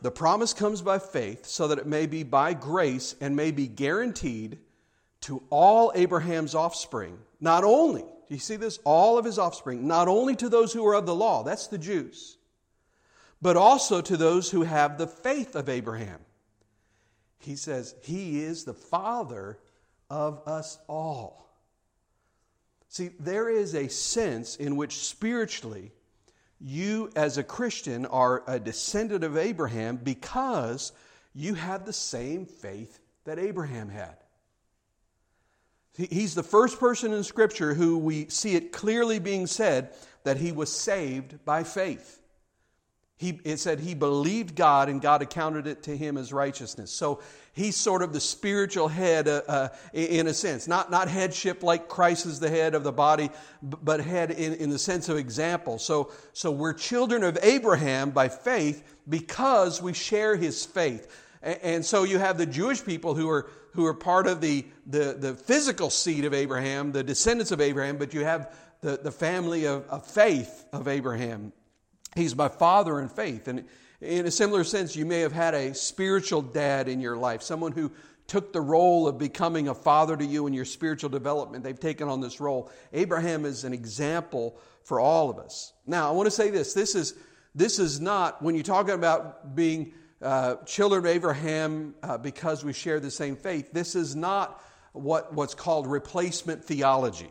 [0.00, 3.68] the promise comes by faith, so that it may be by grace and may be
[3.68, 4.58] guaranteed
[5.22, 7.18] to all Abraham's offspring.
[7.40, 8.80] Not only, do you see this?
[8.84, 11.78] All of his offspring, not only to those who are of the law, that's the
[11.78, 12.36] Jews,
[13.40, 16.18] but also to those who have the faith of Abraham
[17.44, 19.58] he says, He is the Father
[20.10, 21.48] of us all.
[22.88, 25.92] See, there is a sense in which spiritually
[26.60, 30.92] you, as a Christian, are a descendant of Abraham because
[31.34, 34.16] you have the same faith that Abraham had.
[35.94, 39.92] He's the first person in Scripture who we see it clearly being said
[40.24, 42.21] that he was saved by faith.
[43.22, 46.90] He, it said he believed God and God accounted it to him as righteousness.
[46.90, 47.20] So
[47.52, 50.66] he's sort of the spiritual head uh, uh, in a sense.
[50.66, 53.30] Not, not headship like Christ is the head of the body,
[53.62, 55.78] but head in, in the sense of example.
[55.78, 61.06] So, so we're children of Abraham by faith because we share his faith.
[61.42, 65.16] And, so you have the Jewish people who are, who are part of the, the,
[65.16, 69.64] the physical seed of Abraham, the descendants of Abraham, but you have the, the family
[69.64, 71.52] of, of faith of Abraham.
[72.14, 73.48] He's my father in faith.
[73.48, 73.64] And
[74.00, 77.72] in a similar sense, you may have had a spiritual dad in your life, someone
[77.72, 77.92] who
[78.26, 81.64] took the role of becoming a father to you in your spiritual development.
[81.64, 82.70] They've taken on this role.
[82.92, 85.72] Abraham is an example for all of us.
[85.86, 86.74] Now, I want to say this.
[86.74, 87.14] This is,
[87.54, 92.72] this is not, when you're talking about being uh, children of Abraham uh, because we
[92.72, 97.30] share the same faith, this is not what, what's called replacement theology.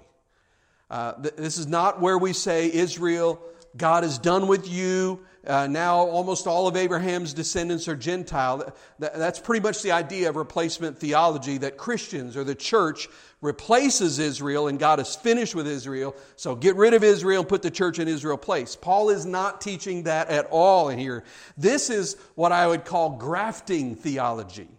[0.90, 3.42] Uh, th- this is not where we say, Israel,
[3.78, 5.22] God is done with you.
[5.46, 8.74] Uh, now almost all of Abraham's descendants are Gentile.
[9.00, 13.08] That, that's pretty much the idea of replacement theology that Christians or the church
[13.42, 16.16] replaces Israel and God is finished with Israel.
[16.36, 18.76] So get rid of Israel and put the church in Israel's place.
[18.76, 21.24] Paul is not teaching that at all in here.
[21.58, 24.70] This is what I would call grafting theology.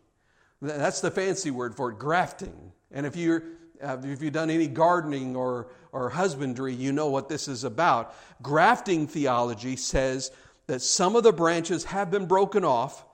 [0.60, 2.72] That's the fancy word for it, grafting.
[2.92, 3.42] And if you're
[3.82, 8.14] uh, if you've done any gardening or, or husbandry, you know what this is about.
[8.42, 10.30] Grafting theology says
[10.66, 13.04] that some of the branches have been broken off,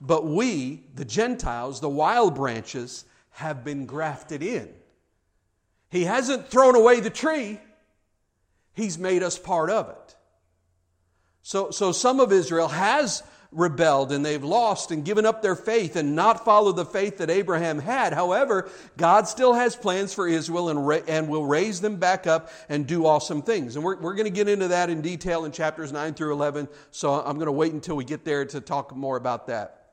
[0.00, 4.68] but we, the Gentiles, the wild branches, have been grafted in.
[5.90, 7.60] He hasn't thrown away the tree,
[8.74, 10.16] He's made us part of it.
[11.42, 13.22] So, so some of Israel has
[13.54, 17.30] rebelled and they've lost and given up their faith and not followed the faith that
[17.30, 18.12] Abraham had.
[18.12, 22.50] However, God still has plans for Israel and, ra- and will raise them back up
[22.68, 23.76] and do awesome things.
[23.76, 26.68] And we're, we're going to get into that in detail in chapters 9 through 11.
[26.90, 29.92] So I'm going to wait until we get there to talk more about that.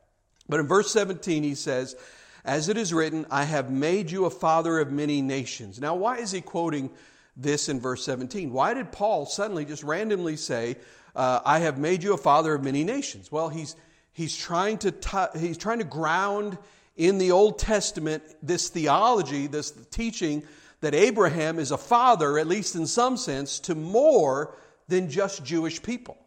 [0.50, 1.96] But in verse 17, he says,
[2.44, 5.80] As it is written, I have made you a father of many nations.
[5.80, 6.90] Now, why is he quoting
[7.38, 8.52] this in verse 17?
[8.52, 10.78] Why did Paul suddenly just randomly say,
[11.16, 13.32] uh, I have made you a father of many nations.
[13.32, 13.76] Well, he's,
[14.14, 16.58] he's, trying to t- he's trying to ground
[16.96, 20.44] in the Old Testament this theology, this teaching
[20.82, 24.56] that Abraham is a father, at least in some sense, to more
[24.88, 26.18] than just Jewish people.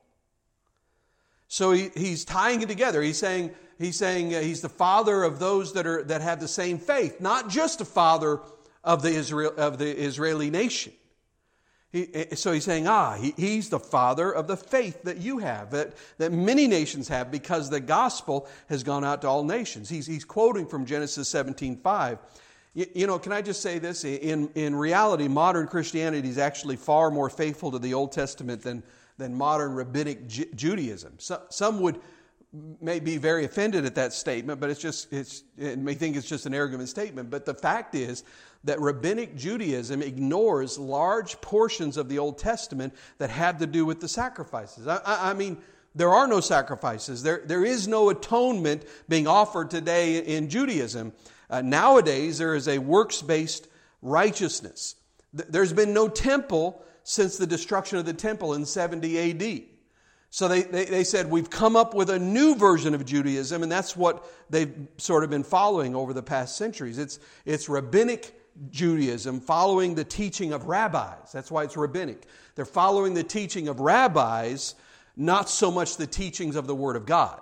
[1.49, 3.03] So he, he's tying it together.
[3.03, 6.49] He's saying, he's saying uh, he's the father of those that, are, that have the
[6.49, 8.40] same faith, not just a father
[8.83, 10.92] of the, Israel, of the Israeli nation.
[11.94, 15.38] He, eh, so he's saying, ah, he, he's the father of the faith that you
[15.38, 19.88] have, that, that many nations have, because the gospel has gone out to all nations.
[19.88, 22.18] He's, he's quoting from Genesis 17 5.
[22.74, 24.04] You, you know, can I just say this?
[24.04, 28.83] In, in reality, modern Christianity is actually far more faithful to the Old Testament than,
[29.16, 31.12] than modern rabbinic Ju- Judaism.
[31.18, 32.00] So, some would
[32.81, 36.29] may be very offended at that statement, but it's just, it's, it may think it's
[36.29, 37.31] just an arrogant statement.
[37.31, 38.25] But the fact is
[38.64, 44.01] that rabbinic Judaism ignores large portions of the Old Testament that have to do with
[44.01, 44.87] the sacrifices.
[44.87, 45.59] I, I mean,
[45.95, 47.23] there are no sacrifices.
[47.23, 51.12] There, there is no atonement being offered today in Judaism.
[51.51, 53.69] Uh, nowadays, there is a works based
[54.03, 54.97] righteousness.
[55.33, 59.73] There's been no temple since the destruction of the temple in 70 AD.
[60.35, 63.70] So they, they, they, said, We've come up with a new version of Judaism, and
[63.70, 66.99] that's what they've sort of been following over the past centuries.
[66.99, 68.35] It's, it's rabbinic
[68.68, 71.31] Judaism, following the teaching of rabbis.
[71.31, 72.27] That's why it's rabbinic.
[72.57, 74.75] They're following the teaching of rabbis,
[75.16, 77.40] not so much the teachings of the Word of God.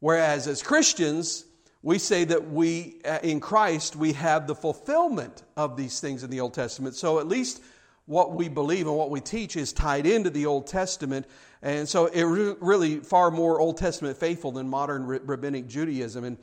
[0.00, 1.44] Whereas as Christians,
[1.84, 6.30] we say that we, uh, in Christ, we have the fulfillment of these things in
[6.30, 6.96] the Old Testament.
[6.96, 7.62] So at least
[8.06, 11.26] what we believe and what we teach is tied into the Old Testament.
[11.62, 16.24] And so it really far more Old Testament faithful than modern rabbinic Judaism.
[16.24, 16.38] And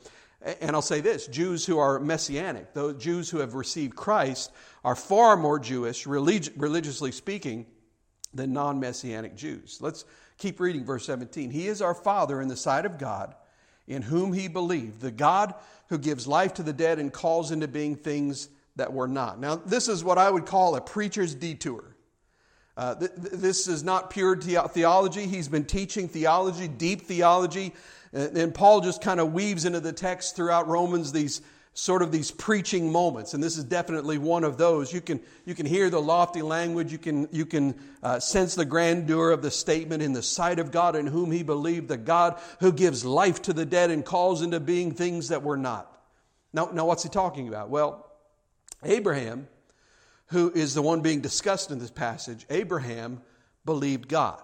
[0.60, 4.50] and I'll say this Jews who are messianic, those Jews who have received Christ,
[4.84, 7.66] are far more Jewish, relig- religiously speaking,
[8.34, 9.78] than non messianic Jews.
[9.80, 10.04] Let's
[10.38, 11.50] keep reading verse 17.
[11.50, 13.34] He is our Father in the sight of God,
[13.86, 15.54] in whom he believed, the God
[15.88, 19.38] who gives life to the dead and calls into being things that were not.
[19.38, 21.96] Now, this is what I would call a preacher's detour.
[22.76, 25.26] Uh, th- this is not pure the- theology.
[25.26, 27.74] He's been teaching theology, deep theology,
[28.12, 31.40] and Paul just kind of weaves into the text throughout Romans these
[31.74, 35.54] sort of these preaching moments and this is definitely one of those you can you
[35.54, 39.50] can hear the lofty language you can you can uh, sense the grandeur of the
[39.50, 43.40] statement in the sight of god in whom he believed the god who gives life
[43.40, 45.90] to the dead and calls into being things that were not
[46.52, 48.11] now now what's he talking about well
[48.84, 49.48] abraham
[50.26, 53.20] who is the one being discussed in this passage abraham
[53.64, 54.42] believed god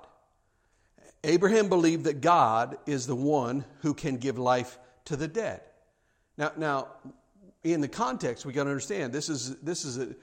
[1.24, 5.60] Abraham believed that God is the one who can give life to the dead.
[6.36, 6.88] Now, now
[7.64, 10.14] in the context, we got to understand this is, this is a,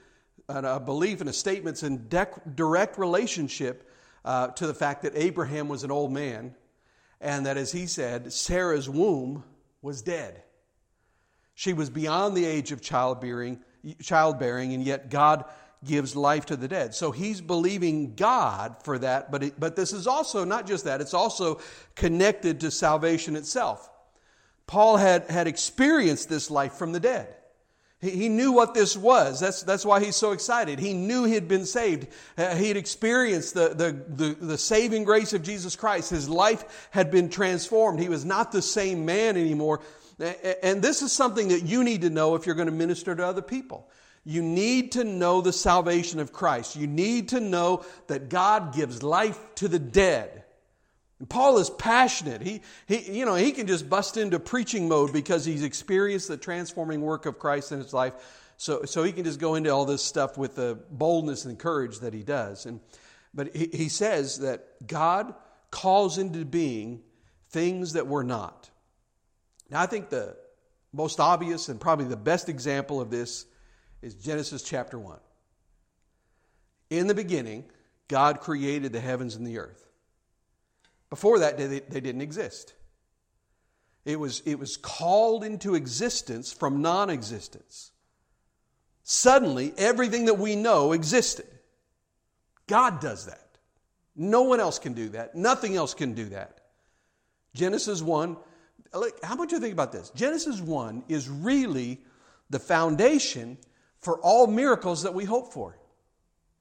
[0.48, 3.90] a belief and a statement in dec- direct relationship
[4.24, 6.54] uh, to the fact that Abraham was an old man
[7.20, 9.44] and that, as he said, Sarah's womb
[9.82, 10.42] was dead.
[11.54, 13.60] She was beyond the age of childbearing,
[14.02, 15.44] childbearing and yet God
[15.84, 16.94] gives life to the dead.
[16.94, 21.00] So he's believing God for that, but, it, but this is also not just that,
[21.00, 21.60] it's also
[21.94, 23.88] connected to salvation itself.
[24.66, 27.36] Paul had, had experienced this life from the dead.
[27.98, 29.40] He, knew what this was.
[29.40, 30.78] That's, that's why he's so excited.
[30.78, 32.08] He knew he had been saved.
[32.36, 36.10] Uh, he had experienced the, the, the, the saving grace of Jesus Christ.
[36.10, 37.98] His life had been transformed.
[37.98, 39.80] He was not the same man anymore.
[40.18, 43.26] And this is something that you need to know if you're going to minister to
[43.26, 43.88] other people.
[44.24, 46.74] You need to know the salvation of Christ.
[46.74, 50.42] You need to know that God gives life to the dead.
[51.18, 52.42] And Paul is passionate.
[52.42, 56.36] He, he, you know, he can just bust into preaching mode because he's experienced the
[56.36, 58.14] transforming work of Christ in his life.
[58.56, 62.00] So, so he can just go into all this stuff with the boldness and courage
[62.00, 62.66] that he does.
[62.66, 62.80] And,
[63.32, 65.34] but he, he says that God
[65.70, 67.02] calls into being
[67.50, 68.70] things that were not.
[69.70, 70.36] Now, I think the
[70.92, 73.46] most obvious and probably the best example of this
[74.02, 75.18] is Genesis chapter 1.
[76.90, 77.64] In the beginning,
[78.08, 79.88] God created the heavens and the earth.
[81.10, 82.74] Before that, they, they didn't exist.
[84.04, 87.90] It was, it was called into existence from non existence.
[89.02, 91.46] Suddenly, everything that we know existed.
[92.66, 93.58] God does that.
[94.14, 95.34] No one else can do that.
[95.34, 96.60] Nothing else can do that.
[97.54, 98.36] Genesis 1,
[99.22, 100.10] how much do you think about this?
[100.10, 102.00] Genesis 1 is really
[102.50, 103.58] the foundation
[103.98, 105.78] for all miracles that we hope for.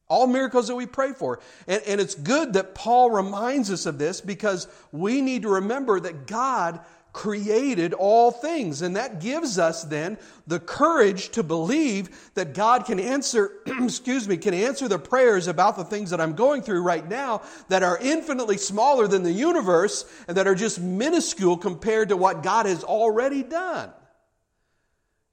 [0.08, 1.40] All miracles that we pray for.
[1.68, 6.00] And, and it's good that Paul reminds us of this because we need to remember
[6.00, 6.80] that God
[7.16, 8.82] created all things.
[8.82, 14.36] And that gives us then the courage to believe that God can answer, excuse me,
[14.36, 17.98] can answer the prayers about the things that I'm going through right now that are
[18.02, 22.84] infinitely smaller than the universe and that are just minuscule compared to what God has
[22.84, 23.92] already done.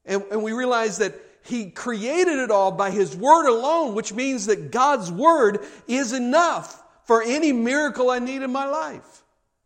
[0.05, 4.47] And, and we realize that he created it all by His Word alone, which means
[4.47, 5.59] that God's Word
[5.89, 9.22] is enough for any miracle I need in my life.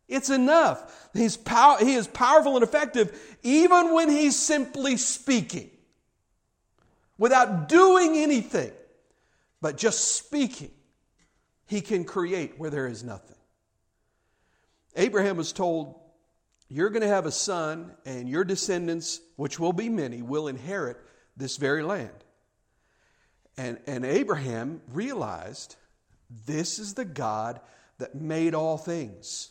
[0.07, 1.09] It's enough.
[1.13, 5.69] He's pow- he is powerful and effective even when He's simply speaking
[7.17, 8.71] without doing anything,
[9.61, 10.71] but just speaking.
[11.65, 13.35] He can create where there is nothing.
[14.95, 15.99] Abraham was told,
[16.69, 20.97] You're going to have a son, and your descendants, which will be many, will inherit
[21.35, 22.23] this very land.
[23.57, 25.75] And, and Abraham realized
[26.45, 27.59] this is the God
[27.97, 29.49] that made all things.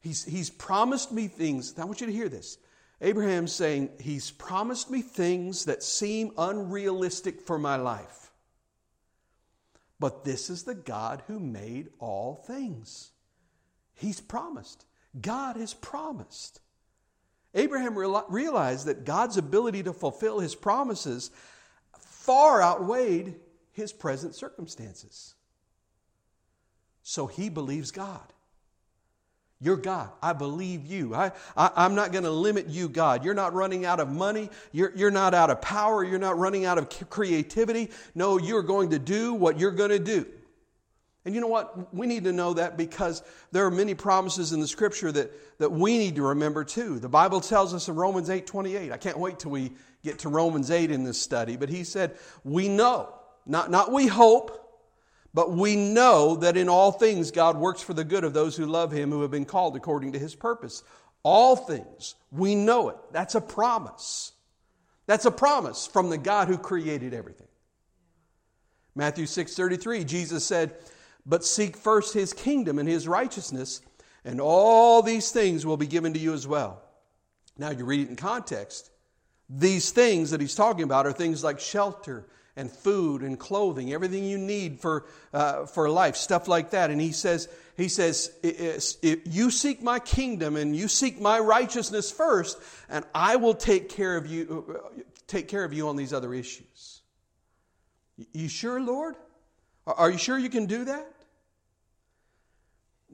[0.00, 1.74] He's, he's promised me things.
[1.78, 2.58] I want you to hear this.
[3.00, 8.32] Abraham's saying, He's promised me things that seem unrealistic for my life.
[10.00, 13.10] But this is the God who made all things.
[13.94, 14.84] He's promised.
[15.20, 16.60] God has promised.
[17.54, 21.30] Abraham realized that God's ability to fulfill his promises
[21.98, 23.36] far outweighed
[23.72, 25.34] his present circumstances.
[27.02, 28.32] So he believes God.
[29.60, 30.10] You're God.
[30.22, 31.14] I believe you.
[31.14, 33.24] I, I, am not going to limit you, God.
[33.24, 34.50] You're not running out of money.
[34.70, 36.04] You're, you're not out of power.
[36.04, 37.90] You're not running out of creativity.
[38.14, 40.26] No, you're going to do what you're going to do.
[41.24, 41.92] And you know what?
[41.92, 45.72] We need to know that because there are many promises in the scripture that, that
[45.72, 47.00] we need to remember too.
[47.00, 48.92] The Bible tells us in Romans 8 28.
[48.92, 49.72] I can't wait till we
[50.04, 53.12] get to Romans 8 in this study, but he said, We know,
[53.44, 54.67] not, not we hope,
[55.34, 58.66] but we know that in all things God works for the good of those who
[58.66, 60.82] love him who have been called according to his purpose.
[61.22, 62.96] All things, we know it.
[63.12, 64.32] That's a promise.
[65.06, 67.48] That's a promise from the God who created everything.
[68.94, 70.74] Matthew 6:33 Jesus said,
[71.28, 73.82] but seek first his kingdom and his righteousness,
[74.24, 76.82] and all these things will be given to you as well.
[77.58, 78.90] Now, you read it in context.
[79.50, 82.26] These things that he's talking about are things like shelter
[82.58, 86.90] and food and clothing, everything you need for, uh, for life, stuff like that.
[86.90, 92.10] And he says, he says, if you seek my kingdom and you seek my righteousness
[92.10, 92.58] first,
[92.90, 94.80] and I will take care of you,
[95.28, 97.00] take care of you on these other issues.
[98.32, 99.14] You sure, Lord?
[99.86, 101.14] Are you sure you can do that?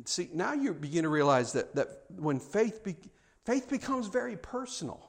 [0.07, 2.97] See, now you begin to realize that, that when faith, be,
[3.45, 5.09] faith becomes very personal,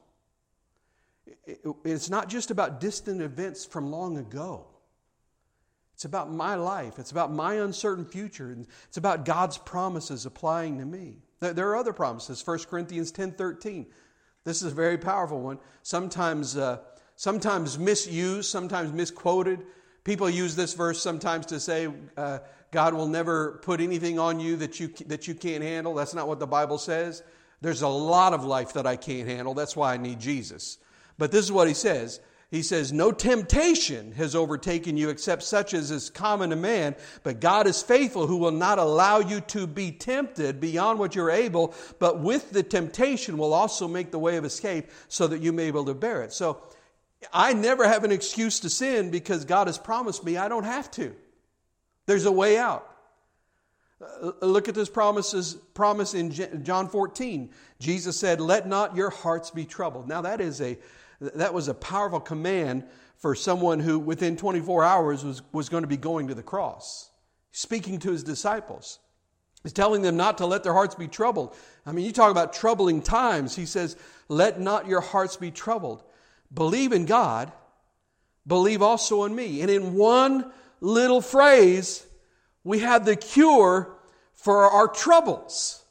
[1.84, 4.66] it's not just about distant events from long ago.
[5.94, 6.98] It's about my life.
[6.98, 8.50] It's about my uncertain future.
[8.50, 11.22] And it's about God's promises applying to me.
[11.40, 12.46] There are other promises.
[12.46, 13.86] 1 Corinthians 10 13.
[14.44, 15.58] This is a very powerful one.
[15.82, 16.78] Sometimes, uh,
[17.16, 19.64] sometimes misused, sometimes misquoted.
[20.04, 22.38] People use this verse sometimes to say, uh,
[22.70, 25.94] God will never put anything on you that you, that you can't handle.
[25.94, 27.22] That's not what the Bible says.
[27.60, 29.54] There's a lot of life that I can't handle.
[29.54, 30.78] That's why I need Jesus.
[31.18, 32.20] But this is what he says.
[32.50, 37.40] He says, No temptation has overtaken you except such as is common to man, but
[37.40, 41.74] God is faithful who will not allow you to be tempted beyond what you're able,
[41.98, 45.64] but with the temptation will also make the way of escape so that you may
[45.64, 46.32] be able to bear it.
[46.32, 46.62] So
[47.32, 50.90] I never have an excuse to sin because God has promised me I don't have
[50.92, 51.14] to.
[52.06, 52.88] There's a way out.
[54.00, 56.30] Uh, look at this promises, promise in
[56.62, 57.50] John 14.
[57.80, 60.06] Jesus said, Let not your hearts be troubled.
[60.06, 60.78] Now, that is a,
[61.20, 62.84] That was a powerful command
[63.16, 67.10] for someone who, within 24 hours, was, was going to be going to the cross.
[67.52, 68.98] Speaking to his disciples.
[69.62, 71.56] He's telling them not to let their hearts be troubled.
[71.84, 73.56] I mean, you talk about troubling times.
[73.56, 73.96] He says,
[74.28, 76.04] Let not your hearts be troubled.
[76.52, 77.50] Believe in God,
[78.46, 79.62] believe also in me.
[79.62, 82.06] And in one little phrase,
[82.62, 83.96] we have the cure
[84.34, 85.82] for our troubles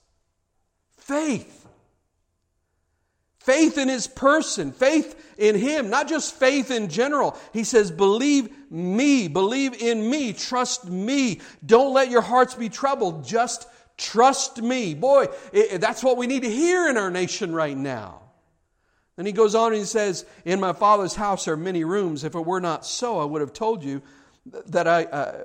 [0.97, 1.64] faith.
[3.45, 7.37] Faith in his person, faith in him, not just faith in general.
[7.53, 11.41] He says, Believe me, believe in me, trust me.
[11.63, 13.67] Don't let your hearts be troubled, just
[13.97, 14.95] trust me.
[14.95, 18.21] Boy, it, that's what we need to hear in our nation right now.
[19.15, 22.23] Then he goes on and he says, In my father's house are many rooms.
[22.23, 24.01] If it were not so, I would have told you
[24.45, 25.43] that I uh,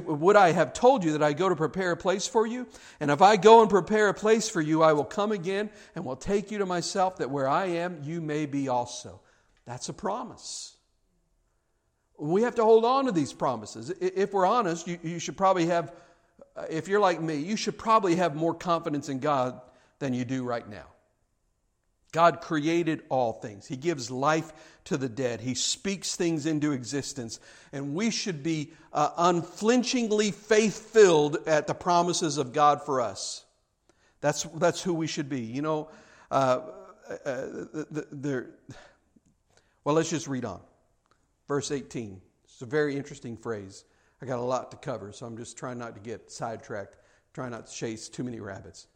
[0.00, 2.66] would I have told you that I go to prepare a place for you?
[3.00, 6.04] And if I go and prepare a place for you, I will come again and
[6.04, 9.20] will take you to myself, that where I am, you may be also.
[9.64, 10.74] That's a promise.
[12.18, 13.90] We have to hold on to these promises.
[14.00, 15.92] If we're honest, you, you should probably have,
[16.70, 19.60] if you're like me, you should probably have more confidence in God
[19.98, 20.86] than you do right now.
[22.16, 23.66] God created all things.
[23.66, 24.50] He gives life
[24.84, 25.42] to the dead.
[25.42, 27.40] He speaks things into existence.
[27.74, 33.44] And we should be uh, unflinchingly faith filled at the promises of God for us.
[34.22, 35.42] That's, that's who we should be.
[35.42, 35.90] You know,
[36.30, 36.60] uh,
[37.10, 38.46] uh, the,
[39.84, 40.62] well, let's just read on.
[41.48, 42.18] Verse 18.
[42.44, 43.84] It's a very interesting phrase.
[44.22, 46.96] I got a lot to cover, so I'm just trying not to get sidetracked,
[47.34, 48.86] trying not to chase too many rabbits.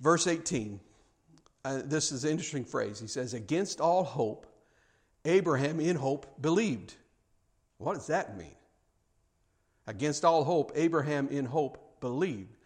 [0.00, 0.78] Verse 18
[1.64, 3.00] uh, this is an interesting phrase.
[3.00, 4.46] He says, Against all hope,
[5.24, 6.94] Abraham in hope believed.
[7.78, 8.54] What does that mean?
[9.86, 12.56] Against all hope, Abraham in hope believed.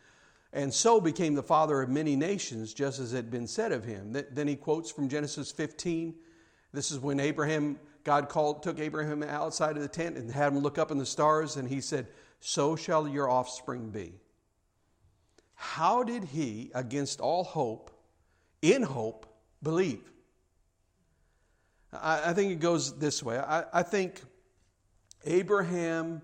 [0.53, 4.17] And so became the father of many nations, just as had been said of him.
[4.33, 6.15] Then he quotes from Genesis 15.
[6.73, 10.59] This is when Abraham, God called, took Abraham outside of the tent and had him
[10.59, 12.07] look up in the stars, and he said,
[12.41, 14.15] So shall your offspring be.
[15.55, 17.91] How did he, against all hope,
[18.63, 19.27] in hope,
[19.63, 20.01] believe.
[21.93, 23.39] I, I think it goes this way.
[23.39, 24.23] I, I think
[25.25, 26.23] Abraham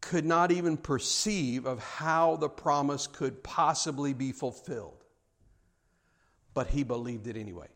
[0.00, 5.02] could not even perceive of how the promise could possibly be fulfilled,
[6.54, 7.68] but he believed it anyway.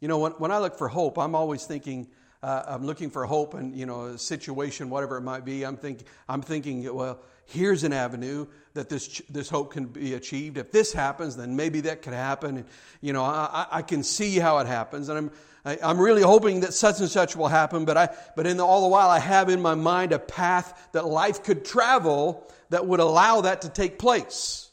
[0.00, 2.08] You know, when, when I look for hope, I'm always thinking,
[2.42, 5.64] uh, I'm looking for hope and, you know, a situation, whatever it might be.
[5.64, 10.58] I'm, think, I'm thinking, well, here's an avenue that this, this hope can be achieved.
[10.58, 12.58] If this happens, then maybe that could happen.
[12.58, 12.66] And,
[13.00, 15.08] you know, I, I can see how it happens.
[15.08, 15.30] And I'm,
[15.64, 17.84] I, am i am really hoping that such and such will happen.
[17.84, 20.88] But, I, but in the, all the while, I have in my mind a path
[20.92, 24.70] that life could travel that would allow that to take place.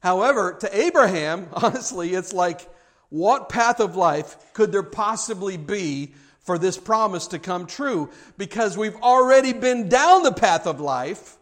[0.00, 2.68] However, to Abraham, honestly, it's like,
[3.10, 8.08] what path of life could there possibly be for this promise to come true?
[8.38, 11.36] Because we've already been down the path of life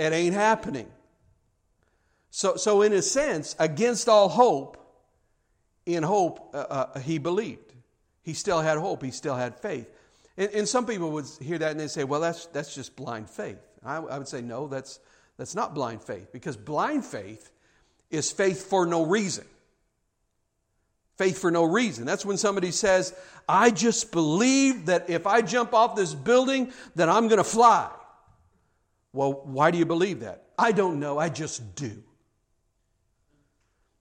[0.00, 0.88] it ain't happening.
[2.30, 4.76] So, so in a sense, against all hope,
[5.84, 6.58] in hope, uh,
[6.94, 7.74] uh, he believed.
[8.22, 9.02] He still had hope.
[9.02, 9.90] He still had faith.
[10.36, 13.28] And, and, some people would hear that and they say, well, that's, that's just blind
[13.28, 13.58] faith.
[13.84, 15.00] I, I would say, no, that's,
[15.36, 17.50] that's not blind faith because blind faith
[18.10, 19.44] is faith for no reason.
[21.16, 22.06] Faith for no reason.
[22.06, 23.14] That's when somebody says,
[23.48, 27.90] I just believe that if I jump off this building, that I'm going to fly.
[29.12, 30.44] Well, why do you believe that?
[30.58, 32.02] I don't know, I just do.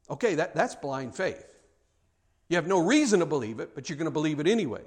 [0.09, 1.45] Okay, that, that's blind faith.
[2.47, 4.81] You have no reason to believe it, but you're going to believe it anyway.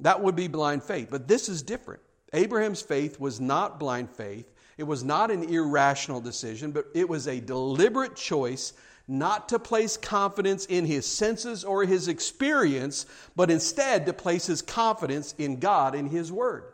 [0.00, 1.08] That would be blind faith.
[1.10, 2.02] But this is different.
[2.32, 7.28] Abraham's faith was not blind faith, it was not an irrational decision, but it was
[7.28, 8.72] a deliberate choice
[9.06, 13.04] not to place confidence in his senses or his experience,
[13.36, 16.71] but instead to place his confidence in God and his word.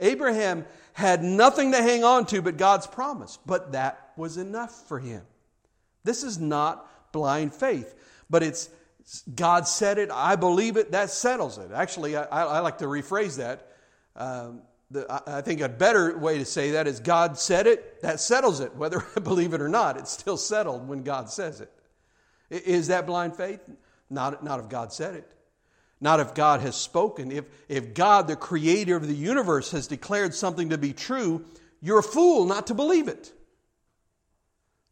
[0.00, 4.98] Abraham had nothing to hang on to but God's promise, but that was enough for
[4.98, 5.22] him.
[6.04, 7.94] This is not blind faith,
[8.28, 8.68] but it's
[9.34, 11.70] God said it, I believe it, that settles it.
[11.72, 13.66] Actually, I, I like to rephrase that.
[14.14, 18.20] Um, the, I think a better way to say that is God said it, that
[18.20, 18.74] settles it.
[18.76, 21.72] Whether I believe it or not, it's still settled when God says it.
[22.50, 23.60] Is that blind faith?
[24.08, 25.30] Not, not if God said it
[26.00, 27.30] not if God has spoken.
[27.30, 31.44] If, if God, the creator of the universe, has declared something to be true,
[31.80, 33.32] you're a fool not to believe it.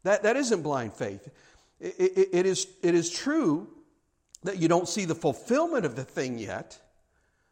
[0.03, 1.29] That, that isn't blind faith.
[1.79, 3.67] It, it, it, is, it is true
[4.43, 6.79] that you don't see the fulfillment of the thing yet.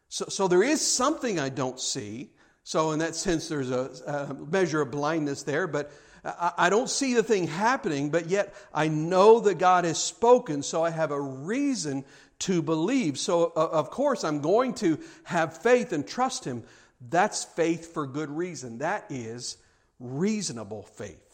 [0.08, 2.30] So, so there is something I don't see,
[2.68, 5.90] So, in that sense, there's a, a measure of blindness there, but
[6.22, 10.62] I, I don't see the thing happening, but yet I know that God has spoken,
[10.62, 12.04] so I have a reason
[12.40, 13.18] to believe.
[13.18, 16.64] So, uh, of course, I'm going to have faith and trust Him.
[17.08, 18.78] That's faith for good reason.
[18.78, 19.56] That is
[20.00, 21.24] reasonable faith.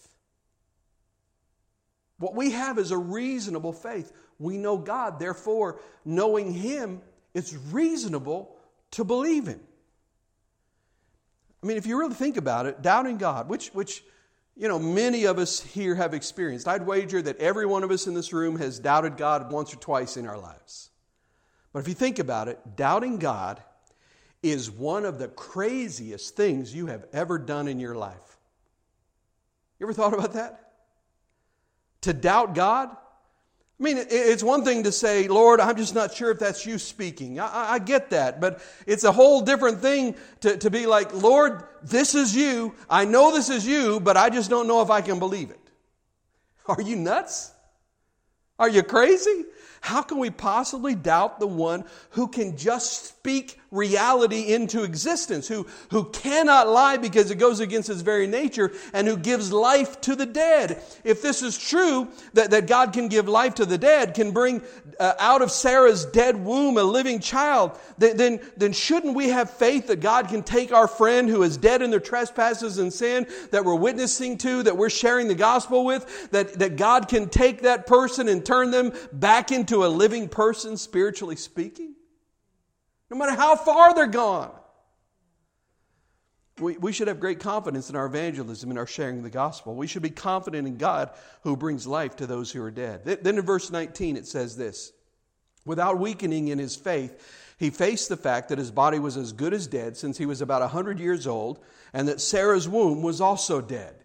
[2.18, 4.12] What we have is a reasonable faith.
[4.38, 7.02] We know God, therefore, knowing Him,
[7.34, 8.56] it's reasonable
[8.92, 9.60] to believe Him.
[11.62, 14.02] I mean, if you really think about it, doubting God, which, which
[14.56, 16.68] you know, many of us here have experienced.
[16.68, 19.78] I'd wager that every one of us in this room has doubted God once or
[19.78, 20.90] twice in our lives.
[21.74, 23.60] But if you think about it, doubting God
[24.44, 28.38] is one of the craziest things you have ever done in your life.
[29.78, 30.72] You ever thought about that?
[32.02, 32.90] To doubt God?
[32.90, 36.78] I mean, it's one thing to say, Lord, I'm just not sure if that's you
[36.78, 37.40] speaking.
[37.40, 38.40] I, I, get that.
[38.40, 42.72] But it's a whole different thing to, to be like, Lord, this is you.
[42.88, 45.58] I know this is you, but I just don't know if I can believe it.
[46.66, 47.50] Are you nuts?
[48.60, 49.44] Are you crazy?
[49.84, 55.66] How can we possibly doubt the one who can just speak reality into existence, who,
[55.90, 60.14] who cannot lie because it goes against his very nature, and who gives life to
[60.14, 60.82] the dead?
[61.02, 64.62] If this is true, that, that God can give life to the dead, can bring
[65.00, 69.50] uh, out of Sarah's dead womb a living child, then, then, then shouldn't we have
[69.50, 73.26] faith that God can take our friend who is dead in their trespasses and sin
[73.50, 77.62] that we're witnessing to, that we're sharing the gospel with, that, that God can take
[77.62, 81.93] that person and turn them back into a living person, spiritually speaking?
[83.10, 84.52] No matter how far they're gone.
[86.58, 89.74] We, we should have great confidence in our evangelism and our sharing the gospel.
[89.74, 91.10] We should be confident in God
[91.42, 93.04] who brings life to those who are dead.
[93.04, 94.92] Then in verse 19 it says this
[95.64, 99.52] Without weakening in his faith, he faced the fact that his body was as good
[99.52, 101.60] as dead since he was about 100 years old,
[101.92, 103.96] and that Sarah's womb was also dead.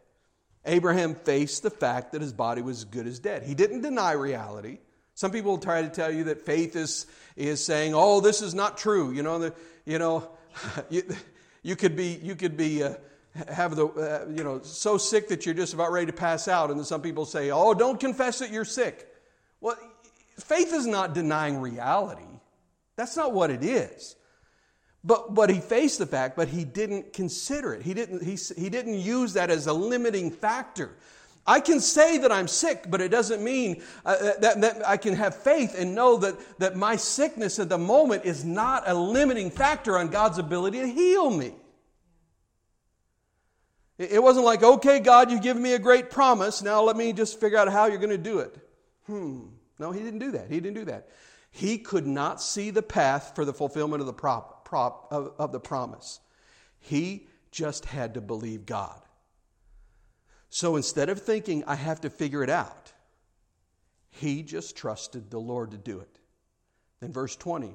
[0.65, 3.43] Abraham faced the fact that his body was as good as dead.
[3.43, 4.79] He didn't deny reality.
[5.19, 7.05] Some people try to tell you that faith is,
[7.35, 9.11] is saying, oh, this is not true.
[9.11, 9.53] You know, the,
[9.83, 10.29] you know,
[10.89, 11.03] you,
[11.61, 12.93] you could be, you could be, uh,
[13.49, 16.69] have the, uh, you know, so sick that you're just about ready to pass out.
[16.69, 19.13] And then some people say, oh, don't confess that you're sick.
[19.59, 19.75] Well,
[20.39, 22.23] faith is not denying reality.
[22.95, 24.15] That's not what it is.
[25.03, 27.81] But, but he faced the fact, but he didn't consider it.
[27.81, 30.95] He didn't, he, he didn't use that as a limiting factor.
[31.49, 34.97] I can say that I'm sick, but it doesn't mean uh, uh, that, that I
[34.97, 38.93] can have faith and know that, that my sickness at the moment is not a
[38.93, 41.55] limiting factor on God's ability to heal me.
[43.97, 46.61] It wasn't like, okay, God, you've given me a great promise.
[46.61, 48.55] Now let me just figure out how you're going to do it.
[49.07, 49.47] Hmm.
[49.79, 50.51] No, he didn't do that.
[50.51, 51.09] He didn't do that.
[51.49, 55.51] He could not see the path for the fulfillment of the, prop, prop, of, of
[55.51, 56.19] the promise.
[56.79, 59.01] He just had to believe God.
[60.49, 62.91] So instead of thinking, I have to figure it out,
[64.09, 66.19] he just trusted the Lord to do it.
[66.99, 67.73] Then, verse 20.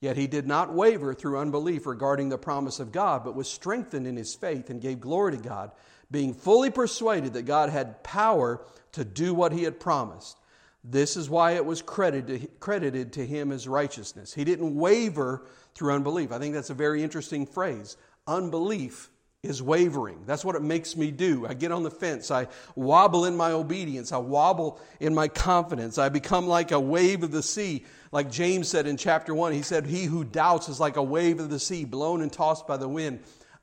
[0.00, 4.06] Yet he did not waver through unbelief regarding the promise of God, but was strengthened
[4.06, 5.72] in his faith and gave glory to God,
[6.10, 10.38] being fully persuaded that God had power to do what he had promised.
[10.82, 14.32] This is why it was credited, credited to him as righteousness.
[14.32, 16.32] He didn't waver through unbelief.
[16.32, 17.98] I think that's a very interesting phrase.
[18.26, 19.10] Unbelief
[19.42, 20.22] is wavering.
[20.26, 21.46] That's what it makes me do.
[21.46, 22.30] I get on the fence.
[22.30, 24.12] I wobble in my obedience.
[24.12, 25.96] I wobble in my confidence.
[25.96, 27.86] I become like a wave of the sea.
[28.12, 31.40] Like James said in chapter 1, he said, He who doubts is like a wave
[31.40, 33.20] of the sea, blown and tossed by the wind.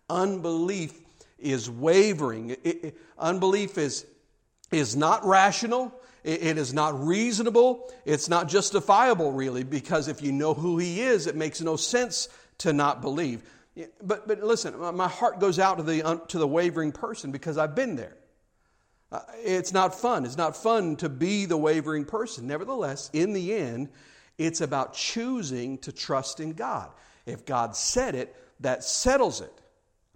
[0.09, 0.99] Unbelief
[1.37, 2.51] is wavering.
[2.51, 4.05] It, it, unbelief is,
[4.71, 5.93] is not rational.
[6.23, 7.91] It, it is not reasonable.
[8.03, 12.29] It's not justifiable, really, because if you know who He is, it makes no sense
[12.59, 13.43] to not believe.
[14.01, 17.75] But, but listen, my heart goes out to the, to the wavering person because I've
[17.75, 18.17] been there.
[19.11, 20.25] Uh, it's not fun.
[20.25, 22.47] It's not fun to be the wavering person.
[22.47, 23.89] Nevertheless, in the end,
[24.37, 26.89] it's about choosing to trust in God.
[27.25, 29.53] If God said it, that settles it.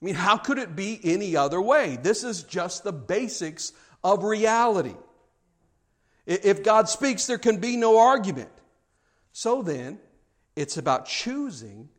[0.01, 1.97] I mean, how could it be any other way?
[2.01, 3.71] This is just the basics
[4.03, 4.95] of reality.
[6.25, 8.51] If God speaks, there can be no argument.
[9.31, 9.99] So then,
[10.55, 11.89] it's about choosing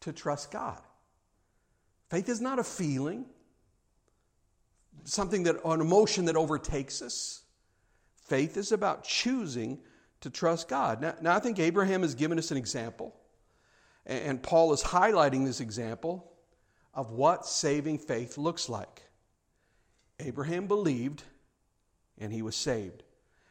[0.00, 0.80] to trust God.
[2.08, 3.26] Faith is not a feeling,
[5.04, 7.42] something that, an emotion that overtakes us.
[8.26, 9.78] Faith is about choosing
[10.20, 11.00] to trust God.
[11.00, 13.14] Now, now I think Abraham has given us an example,
[14.06, 16.32] and Paul is highlighting this example
[16.94, 19.02] of what saving faith looks like.
[20.18, 21.22] Abraham believed,
[22.18, 23.02] and he was saved.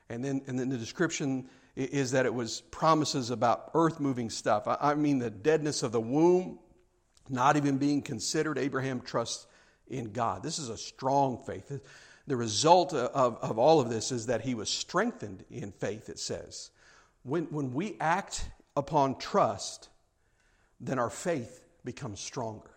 [0.10, 4.68] And then, and then the description is that it was promises about earth moving stuff.
[4.68, 6.60] I, I mean, the deadness of the womb,
[7.30, 9.47] not even being considered, Abraham trusts
[9.88, 10.43] in God.
[10.43, 11.80] This is a strong faith.
[12.28, 16.19] The result of, of all of this is that he was strengthened in faith, it
[16.19, 16.71] says.
[17.23, 19.89] When, when we act upon trust,
[20.80, 22.71] then our faith becomes stronger.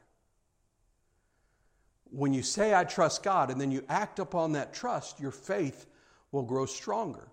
[2.11, 5.87] When you say, I trust God, and then you act upon that trust, your faith
[6.33, 7.29] will grow stronger.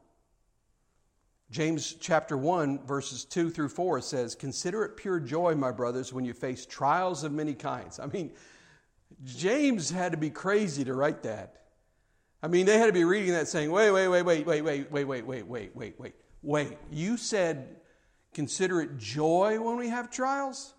[1.49, 6.25] James chapter 1, verses 2 through 4 says, Consider it pure joy, my brothers, when
[6.25, 7.99] you face trials of many kinds.
[7.99, 8.31] I mean,
[9.23, 11.63] James had to be crazy to write that.
[12.43, 14.91] I mean, they had to be reading that saying, wait, wait, wait, wait, wait, wait,
[14.91, 16.77] wait, wait, wait, wait, wait, wait, wait.
[16.91, 17.77] You said
[18.33, 20.73] consider it joy when we have trials?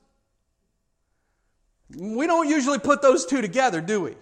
[1.97, 4.16] We don't usually put those two together, do we?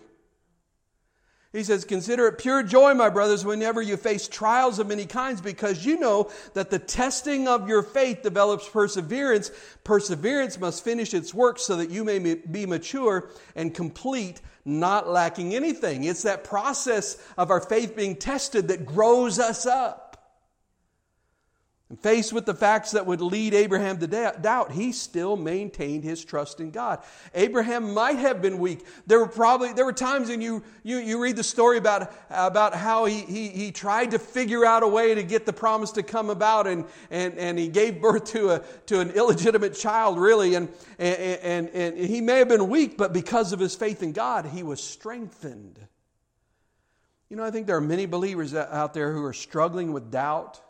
[1.57, 5.41] He says, Consider it pure joy, my brothers, whenever you face trials of many kinds,
[5.41, 9.51] because you know that the testing of your faith develops perseverance.
[9.83, 15.55] Perseverance must finish its work so that you may be mature and complete, not lacking
[15.55, 16.05] anything.
[16.05, 20.06] It's that process of our faith being tested that grows us up.
[21.89, 26.25] And faced with the facts that would lead Abraham to doubt, he still maintained his
[26.25, 26.99] trust in God.
[27.33, 28.85] Abraham might have been weak.
[29.07, 32.75] There were probably there were times when you you, you read the story about, about
[32.75, 36.03] how he, he, he tried to figure out a way to get the promise to
[36.03, 40.57] come about and, and, and he gave birth to a to an illegitimate child, really,
[40.57, 40.69] and,
[40.99, 44.45] and, and, and he may have been weak, but because of his faith in God,
[44.47, 45.79] he was strengthened.
[47.29, 50.61] You know, I think there are many believers out there who are struggling with doubt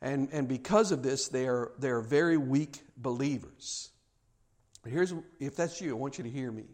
[0.00, 3.90] and, and because of this, they are, they are very weak believers.
[4.82, 6.66] But here's, if that's you, I want you to hear me.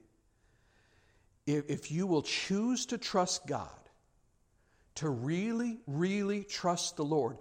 [1.46, 3.70] If, if you will choose to trust God,
[4.96, 7.38] to really, really trust the Lord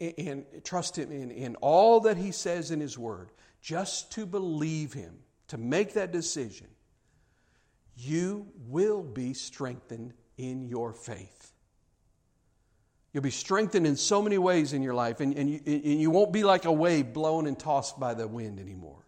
[0.00, 3.30] and, and trust Him in, in all that He says in His Word,
[3.60, 5.18] just to believe Him,
[5.48, 6.68] to make that decision,
[7.96, 11.51] you will be strengthened in your faith.
[13.12, 16.10] You'll be strengthened in so many ways in your life, and, and, you, and you
[16.10, 19.04] won't be like a wave blown and tossed by the wind anymore.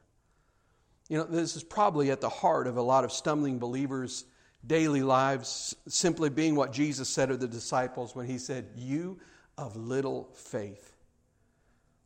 [1.09, 4.24] You know, this is probably at the heart of a lot of stumbling believers'
[4.66, 9.18] daily lives, simply being what Jesus said of the disciples when he said, You
[9.57, 10.92] of little faith.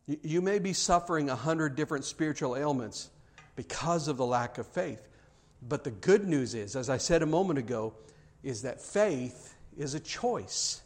[0.06, 3.10] You may be suffering a hundred different spiritual ailments
[3.56, 5.06] because of the lack of faith.
[5.60, 7.94] But the good news is, as I said a moment ago,
[8.42, 10.80] is that faith is a choice.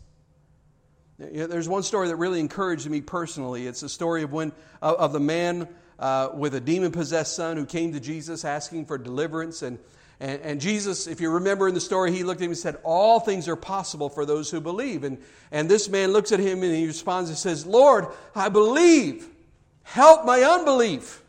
[1.31, 3.67] There's one story that really encouraged me personally.
[3.67, 5.69] It's the story of when of the man
[5.99, 9.63] uh, with a demon possessed son who came to Jesus asking for deliverance.
[9.63, 9.79] And,
[10.19, 12.77] and, and, Jesus, if you remember in the story, he looked at him and said,
[12.83, 15.05] All things are possible for those who believe.
[15.05, 15.19] And,
[15.53, 19.29] and this man looks at him and he responds and says, Lord, I believe.
[19.85, 21.22] Help my unbelief.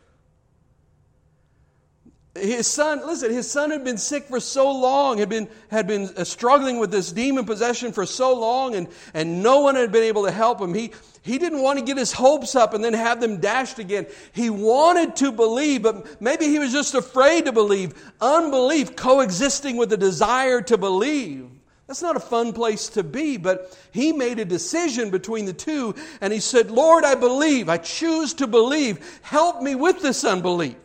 [2.36, 6.10] His son, listen, his son had been sick for so long, had been, had been
[6.16, 10.02] uh, struggling with this demon possession for so long, and, and no one had been
[10.02, 10.74] able to help him.
[10.74, 10.90] He,
[11.22, 14.06] he didn't want to get his hopes up and then have them dashed again.
[14.32, 17.94] He wanted to believe, but maybe he was just afraid to believe.
[18.20, 21.48] Unbelief coexisting with the desire to believe.
[21.86, 25.94] That's not a fun place to be, but he made a decision between the two,
[26.20, 27.68] and he said, Lord, I believe.
[27.68, 29.20] I choose to believe.
[29.22, 30.76] Help me with this unbelief.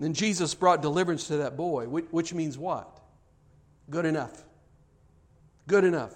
[0.00, 2.98] Then Jesus brought deliverance to that boy, which means what?
[3.90, 4.42] Good enough.
[5.66, 6.14] Good enough.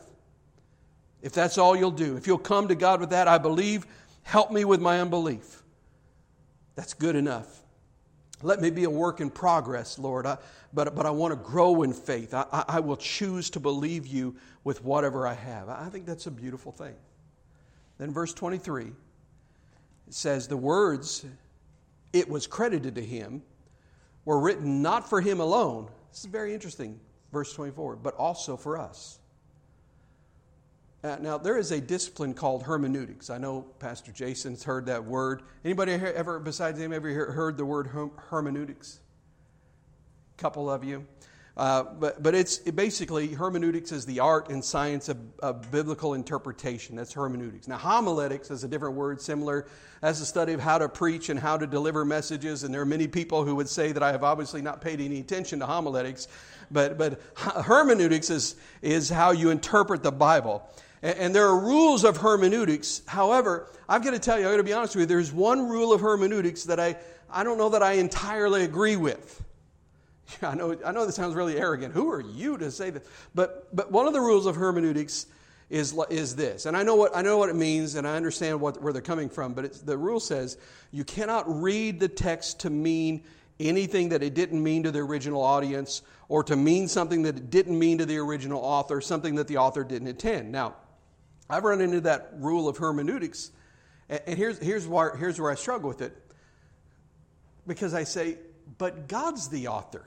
[1.21, 3.87] If that's all you'll do, if you'll come to God with that, I believe,
[4.23, 5.63] help me with my unbelief.
[6.77, 7.61] That's good enough.
[8.43, 10.39] Let me be a work in progress, Lord, I,
[10.73, 12.33] but, but I want to grow in faith.
[12.33, 15.69] I, I, I will choose to believe you with whatever I have.
[15.69, 16.95] I think that's a beautiful thing.
[17.99, 18.93] Then, verse 23, it
[20.09, 21.25] says, The words,
[22.13, 23.43] it was credited to him
[24.25, 25.89] were written not for him alone.
[26.11, 27.01] This is very interesting,
[27.33, 29.19] verse 24, but also for us.
[31.03, 33.29] Uh, now, there is a discipline called hermeneutics.
[33.29, 35.43] I know Pastor Jason's heard that word.
[35.63, 37.89] Anybody ever, besides him, ever heard the word
[38.31, 39.01] hermeneutics?
[40.39, 41.07] A couple of you.
[41.57, 46.15] Uh, but, but it's it basically hermeneutics is the art and science of, of, biblical
[46.15, 46.97] interpretation.
[46.97, 47.69] That's hermeneutics.
[47.69, 49.69] Now, homiletics is a different word, similar
[50.03, 52.65] as the study of how to preach and how to deliver messages.
[52.65, 55.21] And there are many people who would say that I have obviously not paid any
[55.21, 56.27] attention to homiletics,
[56.73, 60.69] but, but hermeneutics is, is how you interpret the Bible.
[61.03, 63.03] And, and there are rules of hermeneutics.
[63.07, 65.69] However, I've got to tell you, I've got to be honest with you, there's one
[65.69, 66.97] rule of hermeneutics that I,
[67.31, 69.44] I don't know that I entirely agree with.
[70.43, 71.95] I know, I know this sounds really arrogant.
[71.95, 73.07] Who are you to say that?
[73.35, 75.27] But, but one of the rules of hermeneutics
[75.71, 76.67] is, is this.
[76.67, 79.03] And I know, what, I know what it means and I understand what, where they're
[79.03, 80.57] coming from, but the rule says
[80.93, 83.25] you cannot read the text to mean
[83.61, 87.51] anything that it didn't mean to the original audience or to mean something that it
[87.51, 90.51] didn't mean to the original author, something that the author didn't intend.
[90.51, 90.75] Now,
[91.49, 93.51] I've run into that rule of hermeneutics,
[94.09, 96.17] and here's, here's, where, here's where I struggle with it.
[97.67, 98.39] Because I say,
[98.79, 100.05] but God's the author.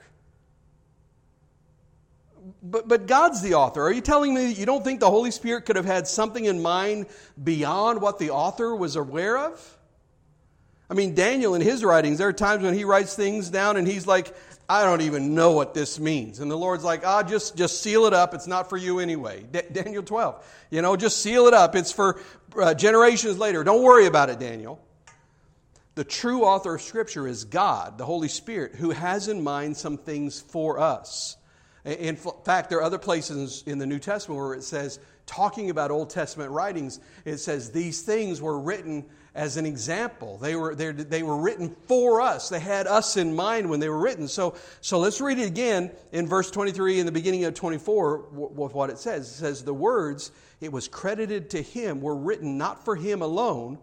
[2.62, 3.82] But, but God's the author.
[3.82, 6.44] Are you telling me that you don't think the Holy Spirit could have had something
[6.44, 7.06] in mind
[7.42, 9.78] beyond what the author was aware of?
[10.90, 13.86] I mean, Daniel in his writings, there are times when he writes things down and
[13.86, 14.34] he's like,
[14.70, 16.40] I don't even know what this means.
[16.40, 18.34] And the Lord's like, ah, just, just seal it up.
[18.34, 19.44] It's not for you anyway.
[19.50, 20.44] D- Daniel 12.
[20.70, 21.74] You know, just seal it up.
[21.74, 22.20] It's for
[22.58, 23.64] uh, generations later.
[23.64, 24.80] Don't worry about it, Daniel.
[25.98, 29.98] The true author of Scripture is God, the Holy Spirit, who has in mind some
[29.98, 31.36] things for us.
[31.84, 35.90] In fact, there are other places in the New Testament where it says, talking about
[35.90, 40.38] Old Testament writings, it says these things were written as an example.
[40.38, 42.48] They were, they were written for us.
[42.48, 44.28] They had us in mind when they were written.
[44.28, 48.72] So, so let's read it again in verse 23 in the beginning of 24 with
[48.72, 49.28] what it says.
[49.28, 50.30] It says, The words,
[50.60, 53.78] it was credited to him, were written not for him alone,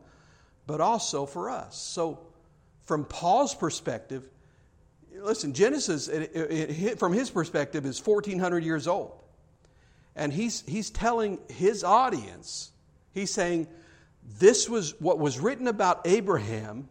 [0.68, 1.78] but also for us.
[1.78, 2.20] So,
[2.84, 4.28] from Paul's perspective,
[5.14, 9.22] listen, Genesis, it, it, it, from his perspective, is 1,400 years old.
[10.16, 12.72] And he's, he's telling his audience,
[13.14, 13.68] he's saying,
[14.40, 16.90] this was what was written about Abraham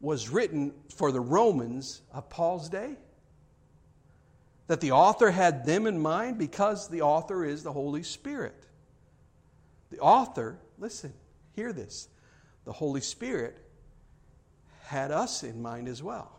[0.00, 2.96] was written for the Romans of Paul's day.
[4.66, 8.66] That the author had them in mind because the author is the Holy Spirit.
[9.90, 11.12] The author, listen,
[11.54, 12.08] hear this.
[12.70, 13.58] The Holy Spirit
[14.84, 16.30] had us in mind as well.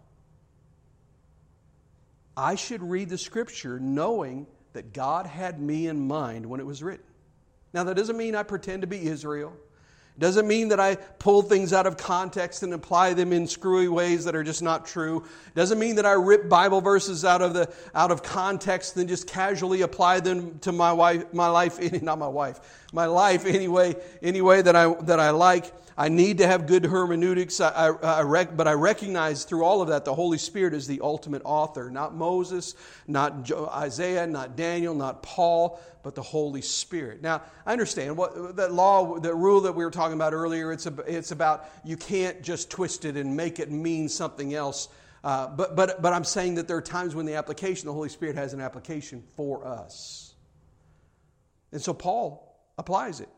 [2.38, 6.82] I should read the scripture knowing that God had me in mind when it was
[6.82, 7.06] written.
[7.74, 9.52] Now, that doesn't mean I pretend to be Israel.
[10.20, 14.24] Doesn't mean that I pull things out of context and apply them in screwy ways
[14.24, 15.26] that are just not true.
[15.56, 19.28] Doesn't mean that I rip Bible verses out of the out of context and just
[19.28, 24.42] casually apply them to my wife, my life, not my wife, my life anyway, any
[24.42, 25.74] way that I that I like.
[26.02, 29.84] I need to have good hermeneutics, I, I, I rec, but I recognize through all
[29.84, 32.74] of that the Holy Spirit is the ultimate author, not Moses,
[33.06, 37.22] not Isaiah, not Daniel, not Paul, but the Holy Spirit.
[37.22, 40.72] Now, I understand what that law, that rule that we were talking about earlier.
[40.72, 44.90] It's a, it's about you can't just twist it and make it mean something else.
[45.24, 48.10] Uh, but but but I'm saying that there are times when the application, the Holy
[48.10, 50.34] Spirit has an application for us,
[51.72, 53.30] and so Paul applies it.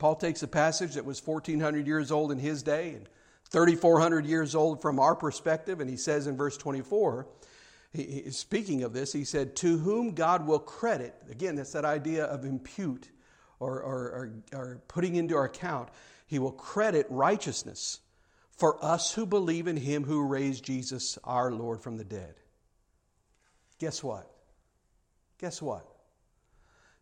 [0.00, 3.06] Paul takes a passage that was 1,400 years old in his day and
[3.50, 7.28] 3,400 years old from our perspective, and he says in verse 24,
[7.92, 12.24] he, speaking of this, he said, To whom God will credit, again, that's that idea
[12.24, 13.10] of impute
[13.58, 15.90] or, or, or, or putting into our account,
[16.26, 18.00] he will credit righteousness
[18.56, 22.36] for us who believe in him who raised Jesus our Lord from the dead.
[23.78, 24.30] Guess what?
[25.38, 25.84] Guess what?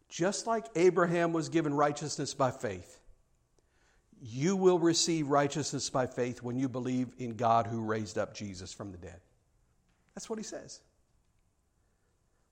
[0.09, 3.01] Just like Abraham was given righteousness by faith,
[4.21, 8.73] you will receive righteousness by faith when you believe in God who raised up Jesus
[8.73, 9.21] from the dead.
[10.15, 10.81] That's what he says.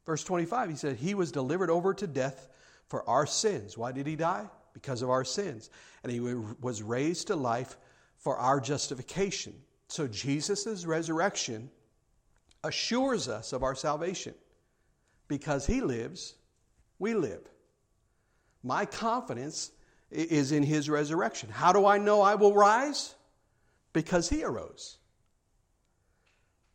[0.04, 2.48] Verse 25, he said, He was delivered over to death
[2.86, 3.76] for our sins.
[3.76, 4.46] Why did he die?
[4.72, 5.70] Because of our sins.
[6.04, 7.76] And he was raised to life
[8.16, 9.54] for our justification.
[9.88, 11.70] So Jesus' resurrection
[12.62, 14.34] assures us of our salvation.
[15.26, 16.36] Because he lives,
[16.98, 17.42] we live.
[18.62, 19.70] My confidence
[20.10, 21.48] is in his resurrection.
[21.50, 23.14] How do I know I will rise?
[23.92, 24.98] Because he arose.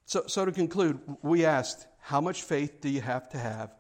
[0.06, 3.74] So, so to conclude, we asked, how much faith do you have to have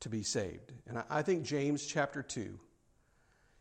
[0.00, 0.72] to be saved?
[0.86, 2.58] And I think James chapter 2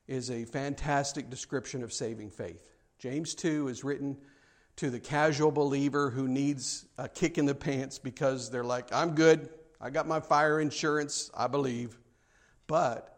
[0.08, 2.76] is a fantastic description of saving faith.
[3.00, 4.18] James 2 is written
[4.78, 9.16] to the casual believer who needs a kick in the pants because they're like, I'm
[9.16, 9.50] good.
[9.82, 11.32] I got my fire insurance.
[11.36, 11.98] I believe
[12.68, 13.16] but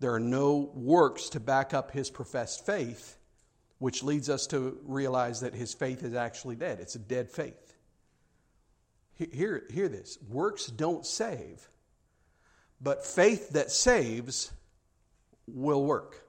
[0.00, 3.16] there are no works to back up his professed faith,
[3.78, 6.80] which leads us to realize that his faith is actually dead.
[6.80, 7.74] It's a dead faith.
[9.14, 11.66] Hear, hear this works don't save,
[12.80, 14.52] but faith that saves
[15.46, 16.22] will work.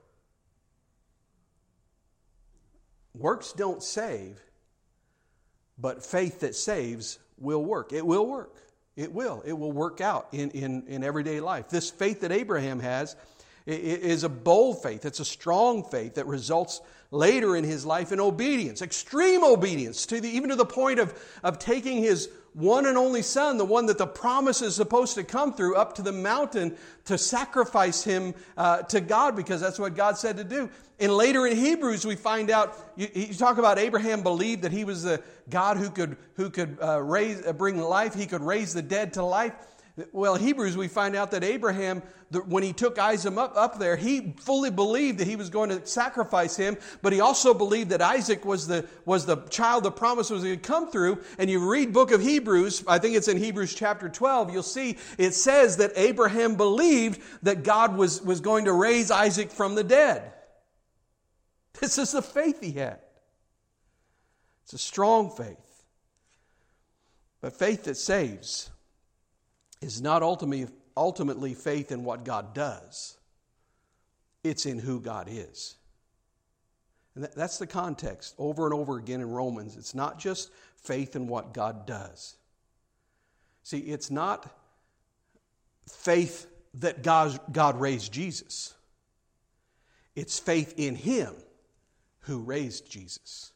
[3.13, 4.39] Works don't save,
[5.77, 7.91] but faith that saves will work.
[7.91, 8.66] It will work.
[8.97, 9.43] It will.
[9.45, 11.69] It will work out in, in, in everyday life.
[11.69, 13.15] This faith that Abraham has
[13.67, 15.05] is a bold faith.
[15.05, 16.81] It's a strong faith that results
[17.11, 21.13] later in his life in obedience, extreme obedience, to the, even to the point of,
[21.43, 25.23] of taking his one and only son, the one that the promise is supposed to
[25.23, 29.95] come through, up to the mountain to sacrifice him uh, to God because that's what
[29.95, 30.67] God said to do.
[30.99, 34.85] And later in Hebrews, we find out, you, you talk about Abraham believed that he
[34.85, 38.73] was the God who could, who could uh, raise, uh, bring life, he could raise
[38.73, 39.53] the dead to life.
[40.11, 42.03] Well, Hebrews, we find out that Abraham,
[42.45, 45.83] when he took Isaac up, up there, he fully believed that he was going to
[45.87, 50.29] sacrifice him, but he also believed that Isaac was the, was the child the promise
[50.29, 51.23] was going to come through.
[51.39, 54.97] And you read book of Hebrews, I think it's in Hebrews chapter 12, you'll see
[55.17, 59.83] it says that Abraham believed that God was, was going to raise Isaac from the
[59.83, 60.31] dead.
[61.79, 62.99] This is the faith he had.
[64.63, 65.85] It's a strong faith,
[67.41, 68.69] but faith that saves
[69.81, 73.17] is not ultimately, ultimately faith in what God does,
[74.43, 75.75] it's in who God is.
[77.15, 79.75] And that's the context over and over again in Romans.
[79.75, 82.35] It's not just faith in what God does.
[83.63, 84.47] See, it's not
[85.89, 88.73] faith that God, God raised Jesus,
[90.15, 91.33] it's faith in Him
[92.21, 93.51] who raised Jesus.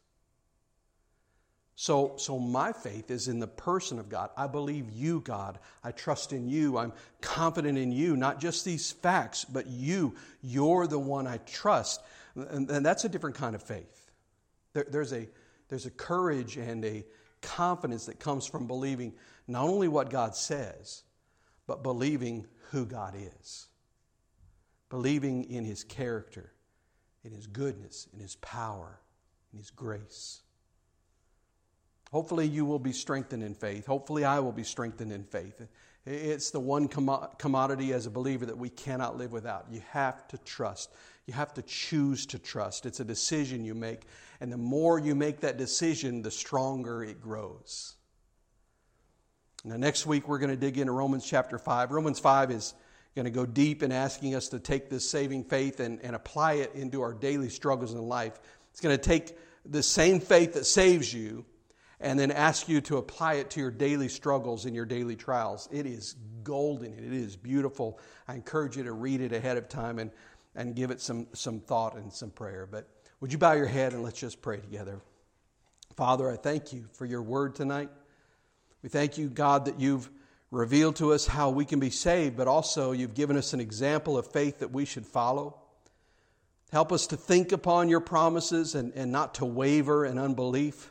[1.81, 4.29] So, so my faith is in the person of God.
[4.37, 5.57] I believe you, God.
[5.83, 6.77] I trust in you.
[6.77, 10.13] I'm confident in you, not just these facts, but you.
[10.43, 11.99] You're the one I trust.
[12.35, 14.11] And, and that's a different kind of faith.
[14.73, 15.27] There, there's, a,
[15.69, 17.03] there's a courage and a
[17.41, 19.13] confidence that comes from believing
[19.47, 21.01] not only what God says,
[21.65, 23.69] but believing who God is.
[24.91, 26.53] Believing in his character,
[27.23, 28.99] in his goodness, in his power,
[29.51, 30.43] in his grace.
[32.11, 33.85] Hopefully, you will be strengthened in faith.
[33.85, 35.61] Hopefully, I will be strengthened in faith.
[36.05, 39.67] It's the one commodity as a believer that we cannot live without.
[39.71, 40.91] You have to trust.
[41.25, 42.85] You have to choose to trust.
[42.85, 44.01] It's a decision you make.
[44.41, 47.95] And the more you make that decision, the stronger it grows.
[49.63, 51.91] Now, next week, we're going to dig into Romans chapter 5.
[51.91, 52.73] Romans 5 is
[53.15, 56.53] going to go deep in asking us to take this saving faith and, and apply
[56.53, 58.39] it into our daily struggles in life.
[58.71, 61.45] It's going to take the same faith that saves you
[62.01, 65.69] and then ask you to apply it to your daily struggles and your daily trials.
[65.71, 66.93] It is golden.
[66.93, 67.99] It is beautiful.
[68.27, 70.11] I encourage you to read it ahead of time and,
[70.55, 72.67] and give it some, some thought and some prayer.
[72.69, 72.87] But
[73.19, 74.99] would you bow your head and let's just pray together?
[75.95, 77.89] Father, I thank you for your word tonight.
[78.81, 80.09] We thank you, God, that you've
[80.49, 84.17] revealed to us how we can be saved, but also you've given us an example
[84.17, 85.57] of faith that we should follow.
[86.71, 90.90] Help us to think upon your promises and, and not to waver in unbelief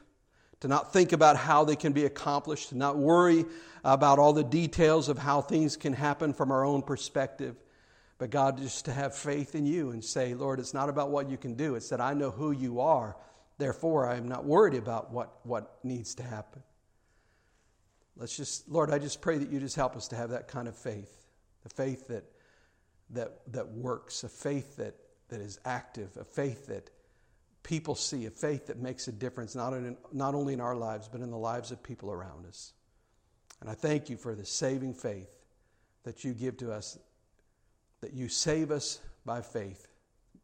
[0.61, 3.45] to not think about how they can be accomplished, to not worry
[3.85, 7.57] about all the details of how things can happen from our own perspective.
[8.19, 11.31] But God, just to have faith in you and say, Lord, it's not about what
[11.31, 13.17] you can do, it's that I know who you are.
[13.57, 16.63] Therefore, I am not worried about what, what needs to happen.
[18.17, 20.69] Let's just, Lord, I just pray that you just help us to have that kind
[20.69, 21.21] of faith
[21.63, 22.25] the faith that,
[23.11, 24.95] that, that works, a faith that,
[25.29, 26.91] that is active, a faith that
[27.63, 31.09] people see, a faith that makes a difference, not, in, not only in our lives,
[31.09, 32.73] but in the lives of people around us.
[33.61, 35.29] And I thank you for the saving faith
[36.05, 36.99] that you give to us,
[38.01, 39.87] that you save us by faith,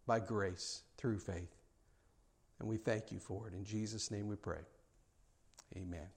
[0.07, 1.55] by grace, through faith.
[2.59, 3.55] And we thank you for it.
[3.55, 4.61] In Jesus' name we pray.
[5.77, 6.17] Amen.